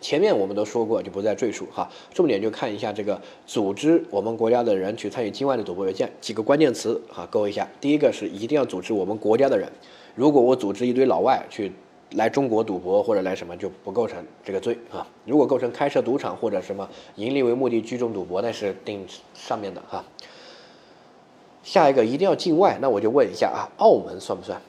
[0.00, 1.86] 前面我们都说过，就不再赘述哈。
[2.14, 7.68] 重点就看一下这个组织我们国家的人去参与境外的赌博，有几几个关键词哈，勾一下。
[7.78, 9.70] 第一个是一定要组织我们国家的人，
[10.14, 11.70] 如果我组织一堆老外去
[12.12, 15.06] 来中国赌博或者来什么，就不构成这个罪啊。
[15.26, 20.02] 如果构成开设赌场或者什么盈利为目的聚众赌博，那是定上面的哈。
[21.62, 24.60] 下一个一定要境外，那我就问一下啊，澳门算不算？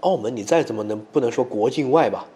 [0.00, 2.26] 澳门你再怎么能不能说国境外吧？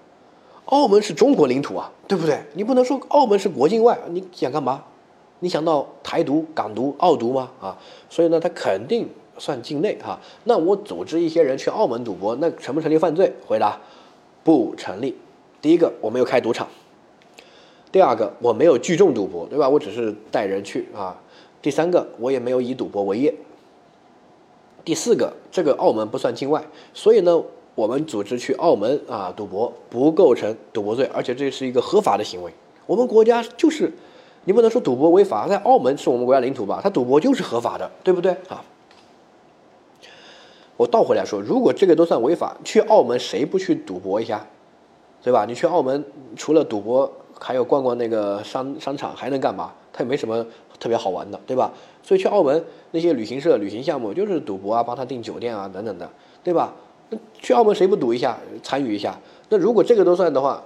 [0.66, 2.40] 澳门是中国领土啊，对不对？
[2.54, 4.84] 你不能说澳门是国境外，你想干嘛？
[5.40, 7.50] 你想到台独、港独、澳独吗？
[7.60, 7.78] 啊，
[8.10, 10.18] 所以呢，它肯定算境内哈。
[10.44, 13.32] 那我组织一些人去澳门赌博，那成不成立犯罪？
[13.46, 13.80] 回答
[14.44, 15.16] 不成立。
[15.62, 16.66] 第一个，我没有开赌场；
[17.92, 19.68] 第二个，我没有聚众赌博，对吧？
[19.68, 21.18] 我只是带人去啊。
[21.60, 23.34] 第三个，我也没有以赌博为业。
[24.84, 27.42] 第四个，这个澳门不算境外，所以呢，
[27.74, 32.50] 我们组织去澳门啊赌博不构成赌博罪，而且这是一个合法的行为。
[32.86, 33.92] 我们国家就是，
[34.44, 36.80] 你不能说赌博违法，在澳门是我们国家领土吧？
[36.82, 38.64] 他赌博就是合法的，对不对啊？
[40.78, 44.46] 我倒回来说，如果这个都算违法，去澳门谁不去赌博一下，
[45.22, 45.44] 对吧？
[45.44, 46.02] 你去澳门
[46.34, 49.72] 除了赌博，还有逛逛那个商商场，还能干嘛？
[49.92, 50.46] 他也没什么。
[50.78, 51.72] 特别好玩的，对吧？
[52.02, 56.08] 所以去澳门那些旅行社、旅行项目就是赌博啊，帮他订酒店啊等等的，
[56.42, 56.74] 对吧？
[57.10, 59.18] 那去澳门谁不赌一下、参与一下？
[59.48, 60.62] 那如果这个都算的话，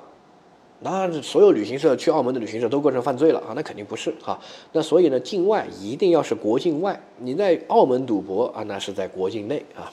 [0.80, 3.52] 那所有旅行社去澳门的旅行社都构成犯罪了啊？
[3.56, 4.38] 那肯定不是哈。
[4.72, 9.90] 那所以呢，境外一定要是国境外，你在澳门赌博啊，那是在国境内啊。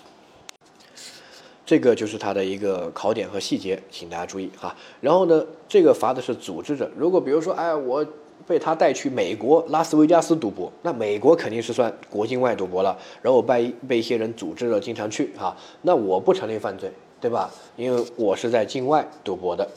[1.66, 4.76] 这个就是它的一个考点和细节，请大家注意哈。
[5.02, 6.90] 然后呢，这个罚的是组织者。
[6.98, 8.06] 如果比如说，哎，我。
[8.50, 12.98] 被他带去美国拉斯维加斯赌博，那美国肯定是算国境外赌博了。
[13.22, 17.52] 然后被被一些人组织了，经常去哈，那我不成立犯罪，对吧？
[17.76, 19.70] 因为我是在境外赌博的，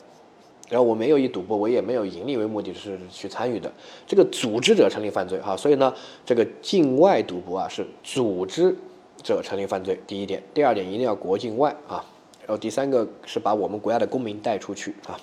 [0.71, 3.71] 然后我没有以赌博我也，没有盈利为目的是去参与的。
[4.07, 5.93] 这个组织者成立犯罪哈，所以呢，
[6.25, 8.75] 这个境外赌博啊是组织
[9.23, 10.01] 者成立犯罪。
[10.07, 12.03] 第一点，第二点一定要国境外啊，
[12.41, 15.21] 然后第三个是把我们国家的公民带出去啊，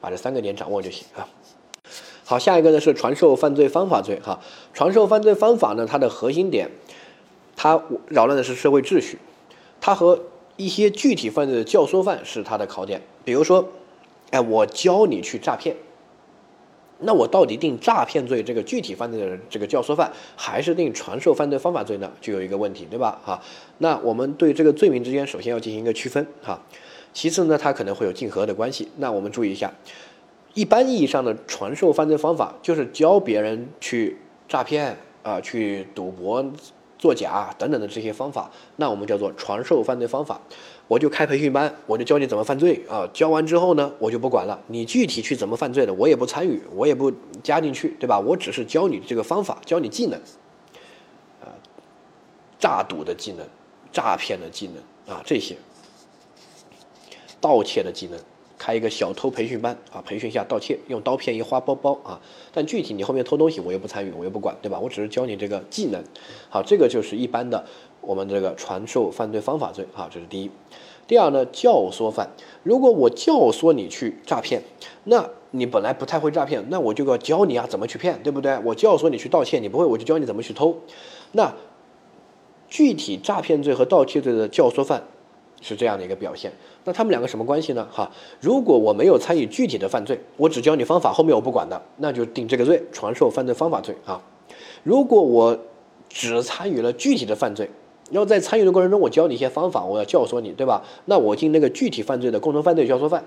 [0.00, 1.22] 把这三个点掌握就行啊。
[2.28, 4.20] 好，下一个呢是传授犯罪方法罪。
[4.22, 4.38] 哈，
[4.74, 6.70] 传授犯罪方法呢，它的核心点，
[7.56, 9.16] 它扰乱的是社会秩序，
[9.80, 10.20] 它和
[10.58, 13.00] 一些具体犯罪的教唆犯是它的考点。
[13.24, 13.66] 比如说，
[14.30, 15.74] 哎，我教你去诈骗，
[16.98, 22.12] 那我到底定诈骗罪这个具体犯罪的这个教唆犯，还是定传授犯罪方法罪呢？
[22.20, 23.18] 就有一个问题，对吧？
[23.24, 23.40] 哈，
[23.78, 26.26] 那我们对这个罪名之间首先要进行一个区分。
[26.42, 26.60] 哈，
[27.14, 28.90] 其次呢，它可能会有竞合的关系。
[28.98, 29.72] 那我们注意一下。
[30.58, 34.18] 一般意义上的传授犯罪方法，就是教别人去
[34.48, 36.44] 诈骗啊，去赌博、
[36.98, 40.40] 作假等等的这些方法，那我们叫做传授犯罪方法。
[40.88, 43.08] 我就开培训班，我就教你怎么犯罪啊。
[43.12, 48.18] 教完之后呢，我就不管了，你具体去怎么犯罪的，我也不参与，我也不加进去，对吧？
[48.18, 50.18] 我只是教你这个方法，教你技能，
[51.40, 51.54] 啊，
[52.58, 53.46] 诈赌的技能、
[53.92, 54.68] 诈骗的技
[55.06, 55.56] 能啊，这些
[57.40, 58.18] 盗窃的技能。
[58.58, 62.20] 开一个小偷培训班啊，培训一下盗窃，用刀片一花包包啊。
[62.52, 64.78] 但具体你后面偷东西，我又不参与，我又不管，对吧？
[64.80, 66.02] 我只是教你这个技能。
[66.50, 67.64] 好，这个就是一般的
[68.00, 70.50] 我们这个传授犯罪方法罪啊，这是第一。
[71.06, 72.28] 第二呢，教唆犯。
[72.64, 74.62] 如果我教唆你去诈骗，
[75.04, 78.58] 那你本来不太会诈骗，那我就要教你啊怎么去骗，对不对？
[78.64, 80.76] 我教唆你去盗窃，你不会，我就教你怎么去偷。
[81.32, 81.54] 那
[82.68, 85.04] 具体诈骗罪和盗窃罪的教唆犯。
[85.60, 86.52] 是这样的一个表现，
[86.84, 87.86] 那他们两个什么关系呢？
[87.90, 94.22] 哈，如果我没有参与具体的犯罪，我只教你方法，后面我不管的，那就定这个罪，传授犯罪方法罪啊。
[94.84, 95.58] 如果我
[96.08, 97.68] 只参与了具体的犯罪，
[98.10, 100.82] 要在参与的过程中，我教你一些方法，我要教唆你，对吧？
[101.06, 103.24] 那我定那个具体犯罪的共同犯罪教唆犯。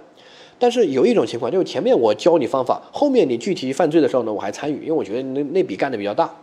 [0.58, 6.34] 但是有一种情况，就是前面我教你方法，后面你具体犯罪的时候呢，我还参与，因为我觉得那那笔干的比较大，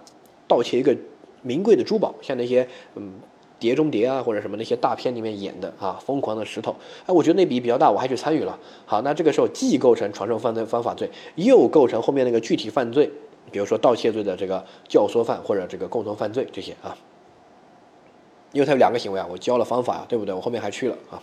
[0.47, 0.97] 盗窃一个
[1.43, 3.03] 名贵的珠宝，像那些嗯
[3.59, 6.75] 《碟中谍》啊或者什么那些大片里面演的啊，疯狂的石头，
[7.07, 8.59] 哎，我觉得那笔比较大，我还去参与了。
[8.87, 13.11] 好，那这个时候既构成传授犯罪方法罪，又构成后面那个具体犯罪，
[13.51, 16.97] 比如说盗窃罪的这个教唆犯或者这个共同犯罪这些啊。
[18.53, 20.35] 因为它有两个行为啊，我教了方法，对不对？
[20.35, 21.23] 我后面还去了啊，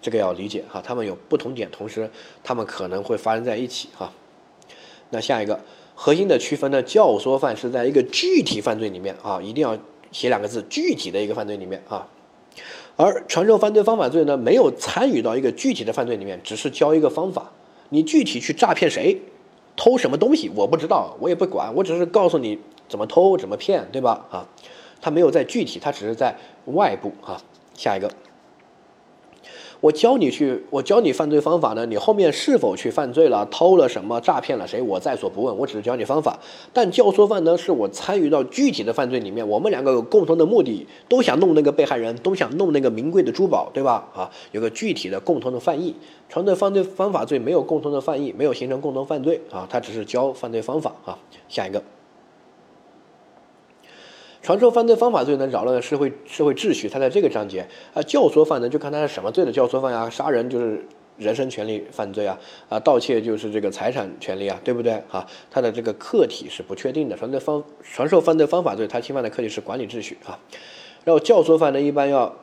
[0.00, 0.80] 这个要理解哈。
[0.82, 2.08] 他们有不同点，同时
[2.42, 4.10] 他们可能会发生在一起哈。
[5.10, 5.60] 那下一个
[5.94, 6.82] 核心的区分呢？
[6.82, 9.76] 教唆犯是在一个具体犯罪里面啊，一定要
[10.12, 12.08] 写两个字，具体的一个犯罪里面啊。
[12.96, 17.52] 而传授犯罪方法罪呢，没有参与到一个具体的犯罪里面，只是教一个方法。
[17.90, 19.20] 你具体去诈骗谁，
[19.76, 24.26] 偷什么东西，我不知道，我也不管，我只是告诉你怎么偷，怎么骗，对吧？
[24.30, 24.48] 啊。
[25.00, 27.40] 他没有在具体，他只是在外部啊。
[27.74, 28.10] 下一个，
[29.80, 36.36] 我教你去，我教你犯罪方法呢，你后面是否去犯罪了，偷了什么，诈骗了谁，我在所不问，我只是教你方法。
[36.72, 44.04] 但教唆犯呢，是我参与到具体的犯罪里面，我们两个有共同的目的，都想弄那个被害人，都想弄那个名贵的珠宝，对吧？
[44.12, 45.94] 啊，有个具体的共同的犯意。
[46.28, 51.16] 传的犯罪方法罪没有共同的犯意，没有形成共同犯罪啊，他只是教犯罪方法啊。
[51.48, 51.80] 下一个。
[54.48, 56.88] 传授犯罪方法罪呢，扰乱了社会社会秩序。
[56.88, 60.08] 它在这个章节啊，教唆犯呢，就看他是什么罪的教唆犯呀？
[60.08, 60.82] 杀人就是
[61.18, 62.38] 人身权利犯罪啊，
[62.70, 65.02] 啊，盗窃就是这个财产权利啊，对不对？
[65.06, 67.14] 哈，他的这个客体是不确定的。
[67.14, 70.40] 传授方传授犯罪方法罪，他侵犯的客体是管理秩序啊。
[71.04, 72.34] 然后教唆犯呢，一般要。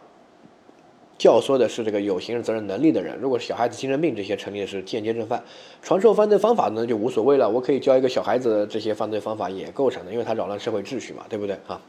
[1.17, 5.41] 教唆的是这个有刑事责任能力的人，如果是小孩子精神病这些成立的是间接正犯。
[5.81, 11.79] 传授犯罪方法呢就无所谓了，我可以教一个小孩子这些犯罪方法也构成的，因为他扰乱社会秩序嘛，对不对啊？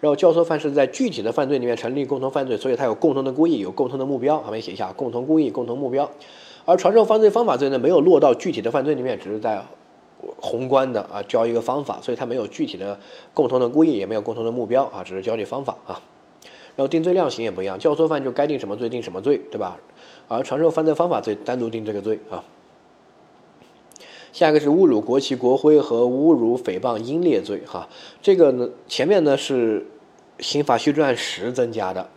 [0.00, 6.10] 然后教唆犯是在具体的犯罪里面成立共同犯罪，所以他有共同的故意，有共同的目标，旁边写一下共同故意、共同目标。
[6.64, 9.62] 而传授犯罪方法罪呢，没有落到具体的犯罪里面，只是在
[10.40, 12.98] 宏观的啊教一个方法，所以他没有具体的
[13.32, 16.00] 共同的故意，也没有共同的目标啊，只是教你方法啊。
[16.76, 19.78] 然后定罪量刑也不一样，教唆犯就该定什么罪定什么罪，对吧？
[20.26, 22.42] 而传授犯罪方法罪单独定这个罪啊。
[24.32, 27.88] 下一个是侮辱国旗国徽和侮辱诽谤英烈罪哈，
[28.20, 29.86] 这个呢前面呢是
[30.40, 32.08] 刑法修正案十增加的，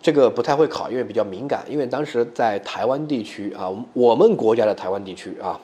[0.00, 5.60] 这个不太会考，因为比较敏感，因为当时在台湾地区啊，我们国家的台湾地区啊，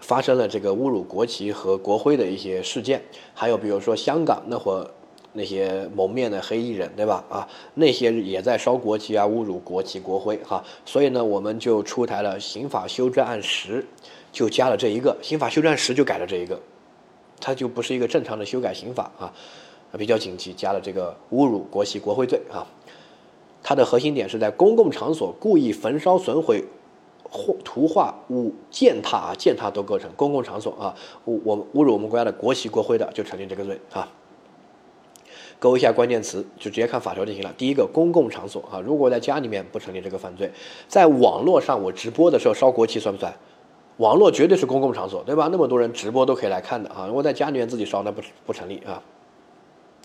[0.00, 3.02] 发生了这个侮辱国旗和国徽的一些事件，
[3.34, 4.88] 还有比如说香港那会儿。
[5.36, 7.22] 那些蒙面的黑衣人，对吧？
[7.28, 10.64] 啊，那些也在烧国旗啊，侮辱国旗国徽，哈。
[10.84, 13.86] 所以呢，我们就出台了刑法修正案十，
[14.32, 15.16] 就加了这一个。
[15.22, 16.58] 刑法修正案十就改了这一个，
[17.38, 19.32] 它就不是一个正常的修改刑法啊，
[19.98, 22.66] 比较紧急，加了这个侮辱国旗国徽罪啊。
[23.62, 26.64] 它的核心点是在公共场所故意焚烧损毁
[27.28, 30.94] 或图画物践踏啊，践踏都构成公共场所啊，
[31.24, 34.08] 我我侮辱我们国家的国旗国徽的就成立这个罪啊。
[35.58, 37.54] 勾一下关键词，就直接看法条就行了。
[37.56, 40.50] 第一个，公共场所啊，如果在家里面不成立这个犯罪，
[40.86, 43.34] 在网络上我直播的时候烧国旗算不算？
[43.98, 45.48] 网络绝对是公共场所，对吧？
[45.50, 47.06] 那么多人直播都可以来看的啊。
[47.06, 49.02] 如果在家里面自己烧，那不不成立啊，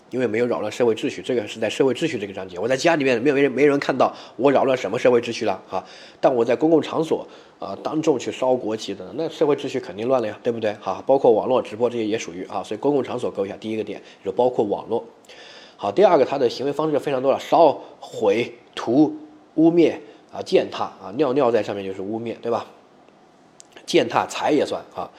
[0.08, 1.20] 因为没有扰乱社会秩序。
[1.20, 5.84] 这个是在社会秩序这个章节，我在家里面没有没人没人看到我扰乱什么社会秩序了啊。
[6.18, 7.26] 但我在公共场所
[7.58, 10.74] 啊，当众去烧国旗的，那社会秩序肯定乱了呀，对不对？
[10.80, 12.62] 好，包括网络直播这些也属于啊。
[12.62, 15.04] 所以公共场所勾一下，第一个点就包括网络。
[15.82, 19.16] 好，第二个，他的行为方式就非常多了，烧毁、涂、
[19.56, 19.96] 污蔑
[20.32, 22.64] 啊、践踏啊，尿尿在上面就是污蔑，对吧？
[23.84, 25.10] 践踏踩也算啊，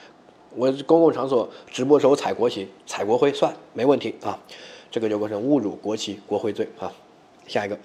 [0.56, 4.38] 我公共场所直播时候踩国旗、踩国徽算没问题啊，
[4.90, 6.90] 这个就构成侮辱国旗、国徽罪啊。
[7.46, 7.78] 下一个。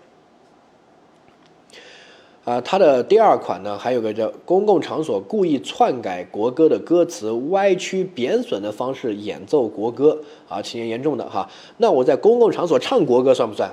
[2.45, 11.49] 啊，它的第二款呢，还有个叫公共场所故意篡改国歌的歌词，歪曲贬损的方式演奏国歌，啊，情节严重的哈。
[11.77, 13.71] 那我在公共场所唱国歌算不算？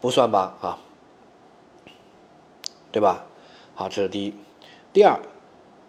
[0.00, 0.78] 不算吧，啊，
[2.92, 3.24] 对吧？
[3.74, 4.34] 好，这是第一。
[4.92, 5.18] 第二，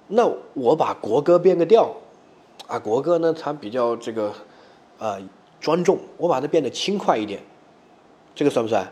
[0.08, 1.93] 那我把国歌变个调，
[2.65, 4.34] 啊，国歌呢它比较这个，
[4.98, 5.21] 呃，
[5.60, 7.41] 庄重，我把它变得轻快一点，
[8.34, 8.91] 这个算不算？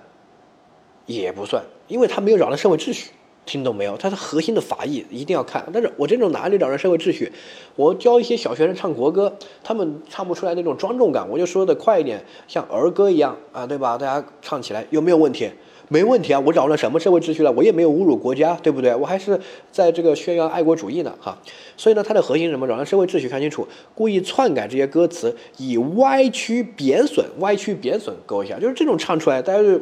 [1.05, 1.63] 也不算。
[1.93, 3.11] 因为他没有扰乱社会秩序，
[3.45, 3.95] 听懂没有？
[3.97, 5.63] 它是核心的法义，一定要看。
[5.71, 7.31] 但是我这种哪里扰乱社会秩序？
[7.75, 13.95] 我教一些小学生唱国歌，他们唱不出来那种庄重感，我就说的快一点，像儿歌一样啊，对吧？
[13.95, 15.47] 大家唱起来有没有问题？
[15.87, 16.39] 没问题啊！
[16.43, 17.51] 我扰乱什么社会秩序了？
[17.51, 18.95] 我也没有侮辱国家，对不对？
[18.95, 19.39] 我还是
[19.71, 21.37] 在这个宣扬爱国主义呢，哈。
[21.77, 22.65] 所以呢，它的核心是什么？
[22.65, 29.79] 扰乱社会秩序，看清楚，故意篡改这些歌词，以歪曲贬损，歪曲贬损勾一下，就是这种唱出来，大家就。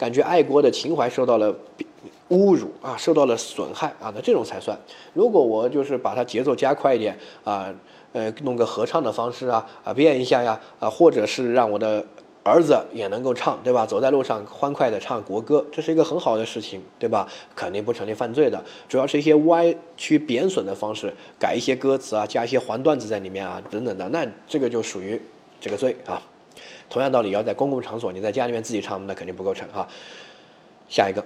[0.00, 1.54] 感觉爱国的情怀受到了
[2.30, 4.74] 侮辱啊，受到了损害啊，那这种才算。
[5.12, 7.68] 如果我就是把它节奏加快一点啊，
[8.14, 12.02] 呃，弄个合唱的方式啊，啊，变一下呀，啊，或者是让我的
[12.42, 13.84] 儿子也能够唱，对吧？
[13.84, 17.28] 走在路上欢快的唱国歌，这是一个很好的事情，对吧？
[17.54, 18.64] 肯定不成立犯罪的。
[18.88, 25.20] 主要是一些歪曲贬损的方式，改一些歌词啊，加一些黄段子在里面啊，等等的，那这个就属于
[25.60, 26.22] 这个罪啊。
[26.88, 29.86] 同样道理，要在公共场所，你在家里面自己唱，那肯定不构成哈。
[30.88, 31.24] 下一个，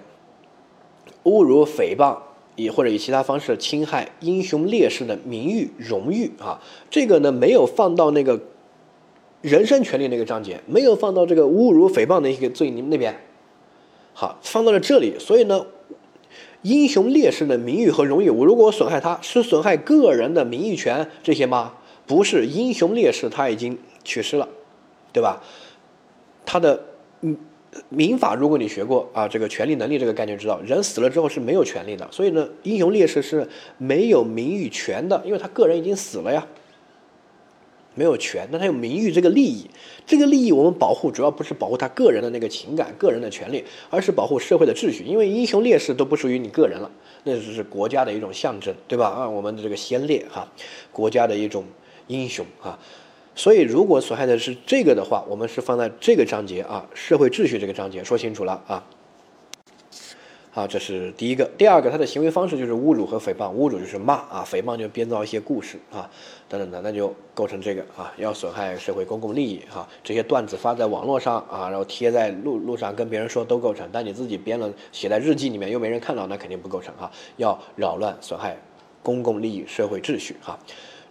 [1.24, 2.18] 侮辱、诽谤
[2.56, 6.60] 以或者以其他方式侵害英雄烈士的名誉、荣誉啊，
[6.90, 8.38] 这个呢没有放到那个
[9.40, 13.18] 人身权利那个章节，没有放到这个侮辱、诽谤的一个罪名那边，
[14.12, 15.18] 好，放到了这里。
[15.18, 15.66] 所以呢，
[16.62, 21.72] 英雄烈士的名誉和荣誉，我如果损害他，是损害个人的名誉权这些吗？
[22.06, 24.46] 不是，英雄烈士他已经去世了。
[25.14, 25.40] 对吧？
[26.44, 26.78] 他的
[27.22, 27.34] 嗯，
[27.88, 33.48] 民法如果你学过啊，这个权利能力这个概念知道，人死了之后是没有权利的，所以呢，英雄烈士是
[33.78, 36.46] 没有名誉权的，因为他个人已经死了呀，
[37.94, 39.70] 没有权，那他有名誉这个利益，
[40.04, 46.90] 这个利益我们保护主要不是保护他个人的那个情感、个人的权利，而是保护社会的秩序，因为英雄烈士都不属于你个人了，
[47.22, 49.08] 那只是国家的一种象征，对吧？
[49.08, 50.46] 啊，我们的这个先烈哈，
[50.92, 51.64] 国家的一种
[52.08, 52.78] 英雄啊。
[53.34, 58.84] 所以，如果损害的是这个的话，我们是放在这个章节啊，社会秩序这个章节说清楚了啊。
[60.52, 61.44] 好，这是第一个。
[61.58, 63.52] 第二个，他的行为方式就是侮辱和诽谤。
[63.52, 66.08] 侮辱就是骂啊，诽谤就编造一些故事啊，
[66.48, 69.88] 等等的，那就构成这个啊，要损害社会公共利益哈。
[70.04, 77.10] 这些段子发在网络上啊，然后贴在路路上跟别人说都构成，但你自己编了写在日记里面又没人看到，那肯定不构成哈。
[77.36, 78.56] 要扰乱、损害
[79.02, 80.56] 公共利益、社会秩序哈。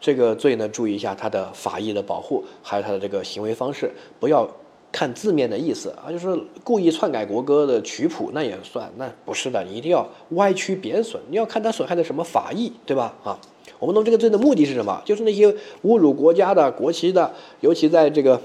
[0.03, 3.89] 这个罪呢，注意一下它的法益的保护，还有它的这个行为方式，
[4.19, 4.45] 不要
[4.91, 13.15] 看字面的意思啊，就是故意篡改国歌的曲谱，那也算，那不是的，你一定要歪曲贬损，你要看他损害的什么法益，对吧？
[13.23, 13.39] 啊，
[13.79, 15.01] 我们弄这个罪的目的是什么？
[15.05, 15.49] 就是那些
[15.85, 18.41] 侮辱国家的国旗的，尤其在这个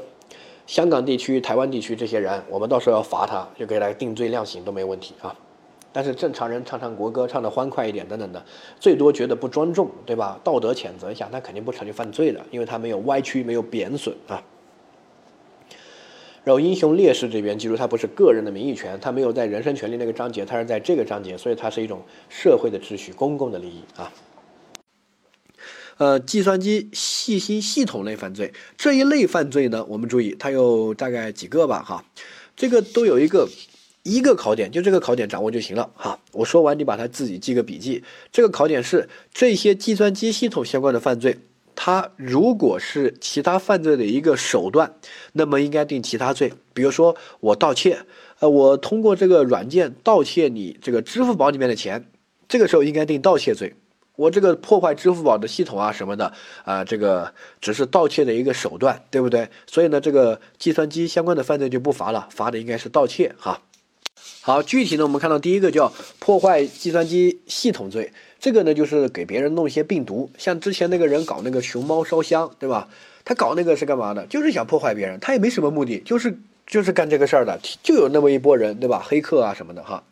[0.69, 5.35] 香港地区、台湾地区这些人，我们到时候要罚他，就可以来定罪量刑都没问题啊。
[5.93, 8.45] 但是正常人唱唱国歌，唱的欢快一点等等的，
[8.79, 10.39] 最多觉得不庄重，对吧？
[10.45, 14.43] 道德谴责一下，那肯定不成立犯罪的，因为他没有歪曲，没有贬损啊。
[16.45, 24.13] 然后英雄烈士这边，记住他不是个人的名誉权，他没有在人身权利那个章节，他是在这个章节，所以它是一种社会的秩序、公共的利益啊。
[25.97, 32.05] 呃，计算机信息系统类犯罪这一类犯罪呢，我们注意，它有大概几个吧，哈，
[32.55, 33.49] 这个都有一个。
[34.09, 36.19] 一个考点就这个考点掌握就行了哈。
[36.33, 38.03] 我说完你把它自己记个笔记。
[38.33, 41.39] 这个考点是这些计算机系统相关的犯罪，
[41.75, 44.95] 它如果是其他犯罪的一个手段，
[45.33, 46.53] 那么应该定其他罪。
[46.73, 47.99] 比如说我盗窃，
[48.39, 52.09] 呃，我通过这个软件盗窃你这个支付宝里面的钱，
[52.49, 53.75] 这个时候应该定盗窃罪。
[54.17, 56.33] 我这个破坏支付宝的系统啊什么的
[56.65, 59.49] 啊，这个只是盗窃的一个手段，对不对？
[59.67, 63.61] 所以呢，这个计算机相关的犯罪就不罚了，罚的应该是盗窃哈。
[64.41, 72.89] 好，具体呢，我们看到第一个叫破坏计算机系统罪，这个呢就是给别人弄一些病毒，像之前那个人搞那个熊猫烧香，对吧？
[73.25, 74.25] 他搞那个是干嘛的？
[74.27, 79.05] 就是想破坏别人，他也没什么目的，就是就是干这个事儿的，就有那么一波人，对吧？
[79.07, 80.03] 黑客啊什么的哈，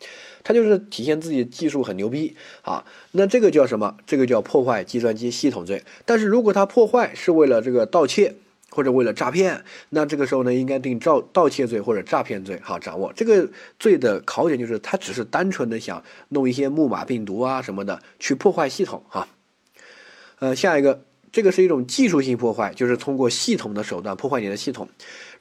[0.45, 2.85] 他就是体现自己技术很牛逼啊。
[3.13, 3.97] 那这个叫什么？
[4.07, 5.83] 这个叫破坏计算机系统罪。
[6.05, 8.35] 但是如果他破坏是为了这个盗窃。
[8.77, 12.61] 或者为了诈骗，那这个时候呢，应该定盗盗窃罪或者诈骗罪。
[12.63, 13.49] 好，掌握这个
[13.79, 19.27] 罪的考点就是，他只是单纯的想弄一些木马病毒啊什么的去破坏系统哈。
[20.41, 21.03] 呃，下一个，
[21.33, 24.87] 这个是一种技术性破坏，就是通过系统的手段破坏你的系统。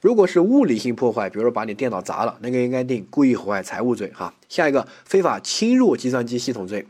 [0.00, 4.32] 如果是物理性破坏，比如说把你电脑砸了，那个应该定故意毁坏财物罪哈。
[4.48, 6.86] 下一个，非法侵入计算机系统罪。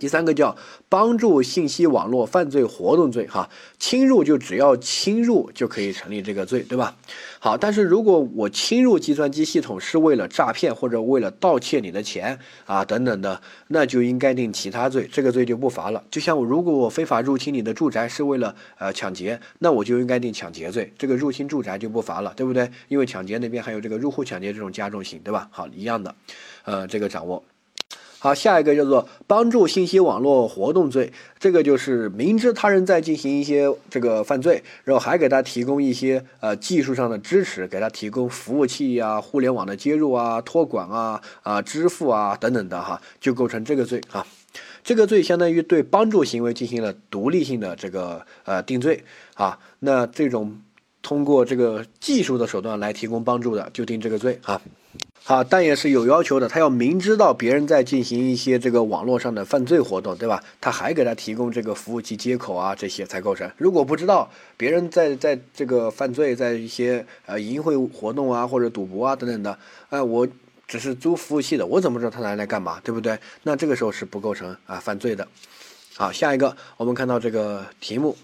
[0.00, 0.56] 第三个叫
[0.88, 3.48] 帮助信息网络犯罪活动罪，哈，
[3.78, 6.96] 侵入就只要侵入就可以成立这个罪，对吧？
[7.38, 16.02] 好，但是如果我侵入计算机系统是为了诈骗或者为了盗窃你的钱啊等等的，那就应该定其他罪，这个罪就不罚了。
[16.10, 22.70] 就像我如果我非法入侵你的住宅是为了呃抢劫，那我就应该定抢劫罪，这个入侵住宅就不罚了，对不对？
[22.88, 25.46] 因为抢劫那边还有这个入户抢劫这种加重刑，对吧？
[25.50, 26.14] 好，一样的，
[26.64, 27.44] 呃，这个掌握。
[28.22, 44.26] 好，下一个叫做帮助信息网络活动罪，这个就是明知他人在进行一些这个犯罪，然后还给他提供一些呃技术上的支持，给他提供服务器呀、互联网的接入啊、托管啊、啊支付啊等等的哈，就构成这个罪啊。
[44.84, 49.02] 这个罪相当于对帮助行为进行了独立性的这个呃定罪
[49.32, 49.58] 啊。
[49.78, 50.60] 那这种
[51.00, 54.60] 通过这个技术的手段来提供帮助的，就定这个罪啊。
[55.30, 60.42] 啊，但也是有要求的，他要明知道别人在进行一些这个网络上的犯罪活动，对吧？
[60.60, 63.48] 他还给他提供这个服务器接口啊，这些才构成。
[63.56, 69.56] 如果不知道别人在在这个犯罪，在一些呃淫秽活动啊或者赌博啊等等的，
[69.90, 70.26] 哎，我
[70.66, 73.16] 只是租服务器的，我怎么知道他拿来干嘛，对不对？
[73.44, 75.24] 那这个时候是不构成啊犯罪的。
[75.96, 78.16] 好，下一个我们看到这个题目。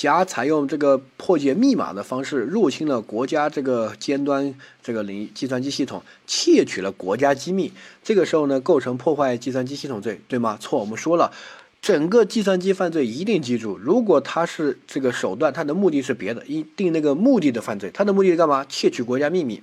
[0.00, 7.70] 甲采用这个破解密码的方式入侵了国家这个尖端这个领计算机系统，窃取了国家机密。
[8.02, 10.56] 这个时候呢，构成破坏计算机系统罪，对吗？
[10.58, 11.30] 错，我们说了，
[11.82, 18.64] 整个计算机犯罪一定记住，如果他是这个手段，他的目的是别的，一定那个目的的犯罪，他的目的是干嘛？
[18.66, 19.62] 窃取国家秘密，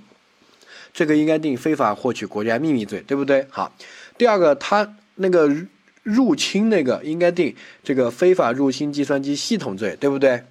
[0.94, 3.48] 这个应该定非法获取国家秘密罪，对不对？
[3.50, 3.74] 好，
[4.20, 5.66] 第二个，他那个。
[6.08, 7.54] 入侵那个应该定
[7.84, 10.42] 这个非法入侵计算机系统罪，对不对？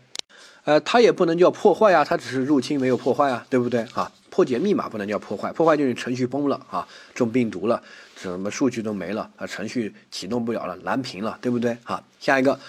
[0.64, 3.80] 呃，它也不能叫破坏啊，它只是入侵没有破坏啊，对不对？
[3.94, 7.82] 啊，破解密码不能叫破坏，破坏就是程序崩了啊，中病毒了，
[8.16, 11.78] 什么数据都没了啊，程序启动不了了，蓝屏了，对不对？
[11.84, 12.60] 好，下一个，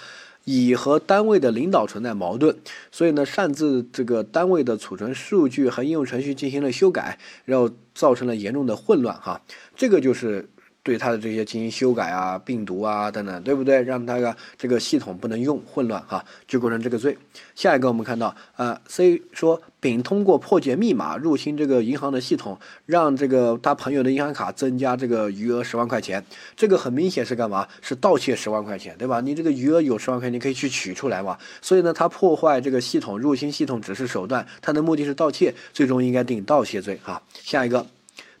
[0.44, 2.56] 乙和单位的领导存在矛盾，
[2.90, 9.42] 所以呢，擅自这个单位的储存数据和应用程序进行了修改，然后造成了严重的混乱哈，
[9.76, 10.48] 这个就是。
[10.88, 13.82] 对他的这些进行修改啊、病毒啊等等，对不对？
[13.82, 17.18] 让他个这个系统不能用，混乱哈，就构成这个罪。
[17.54, 26.24] 下一个我们看到，呃，C 说丙通过破解密码入侵这个银行的系统，让这个他朋友的银行卡增加这个余额十万块钱。
[26.56, 27.68] 这个很明显是干嘛？
[27.82, 29.20] 是盗窃十万块钱，对吧？
[29.20, 31.36] 你这个余额有十万块钱，你可以去取出来嘛。
[31.60, 37.22] 所以呢，他破坏这个系统、入侵系统只是手段，他的目的是盗窃，最终应该定盗窃罪哈。
[37.34, 37.84] 下一个。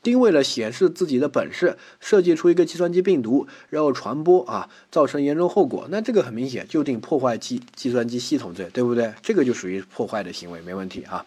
[0.08, 9.12] 丁为了显示自己的本事，设计出一个计算机病毒，然后传播啊，造成严重后果，那这个很明显就定破坏计计算机系统罪，对不对？
[9.20, 11.26] 这个就属于破坏的行为，没问题啊。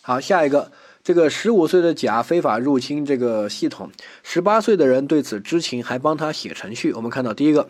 [0.00, 0.72] 好，下一个，
[1.04, 3.90] 这个十五岁的甲非法入侵这个系统，
[4.22, 6.92] 十八岁的人对此知情，还帮他写程序。
[6.94, 7.68] 我们看到第一个，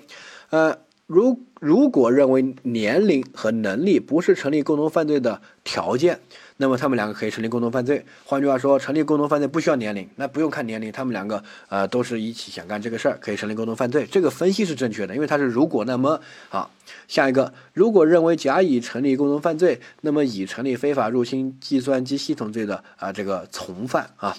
[0.50, 0.78] 呃，
[1.12, 6.20] 如如果认为年龄和能力不是成立共同犯罪的条件。
[6.58, 8.04] 那么他们两个可以成立共同犯罪。
[8.24, 14.06] 换句话说，成立共同犯罪不需要年龄，那不用看年龄，他们两个呃都是一起想干这个事儿，可以成立共同犯罪。
[14.08, 16.70] 这个分析是正确的，因为它是如果那么好。
[17.08, 24.36] 下一个，如果认为甲乙成立共同犯罪，那么乙成立非法入侵计算机系统罪的啊这个从犯啊。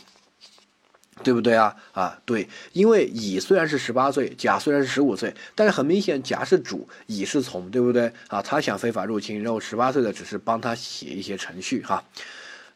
[1.23, 1.75] 对不对啊？
[1.91, 8.11] 啊，对，因为乙虽然是十八岁，甲虽然是十五岁，但是很明显，甲是主，乙是从，对不对？
[8.27, 12.03] 啊，他想非法入侵，然后十八岁的只是帮他写一些程序，哈。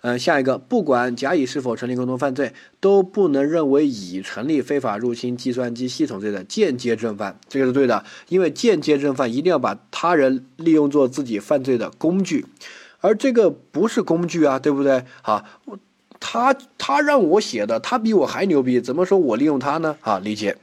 [0.01, 12.45] 嗯，下一个，不管甲乙是否成立共同犯罪，都不能认为乙成立非法入侵计算机系统罪的间接正犯，这个是对的，因为间接正犯一定要把他人利用作自己犯罪的工具，
[12.99, 15.03] 而这个不是工具啊，对不对？
[15.23, 15.43] 好。
[16.19, 19.97] 他他让我写的，他比我还牛逼，怎么说我利用他呢？
[20.01, 20.55] 啊，理解。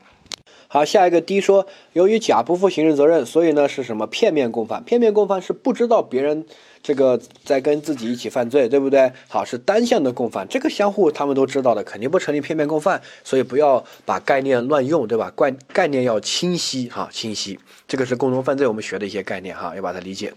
[0.68, 4.82] 好，下一个 D 说，由于甲不负刑事责任，所以呢是什么片面共犯？
[4.84, 6.46] 片面共犯是不知道别人
[6.82, 9.12] 这个在跟自己一起犯罪，对不对？
[9.28, 15.30] 好，是单向的共犯，这个相互他们都知道的，肯定不成立片面共犯，所以不要把概念乱用，对吧？
[15.36, 17.58] 概概念要清晰哈，清晰。
[17.86, 20.32] 这个是共同犯罪我们学的一些概念哈，要把它理解。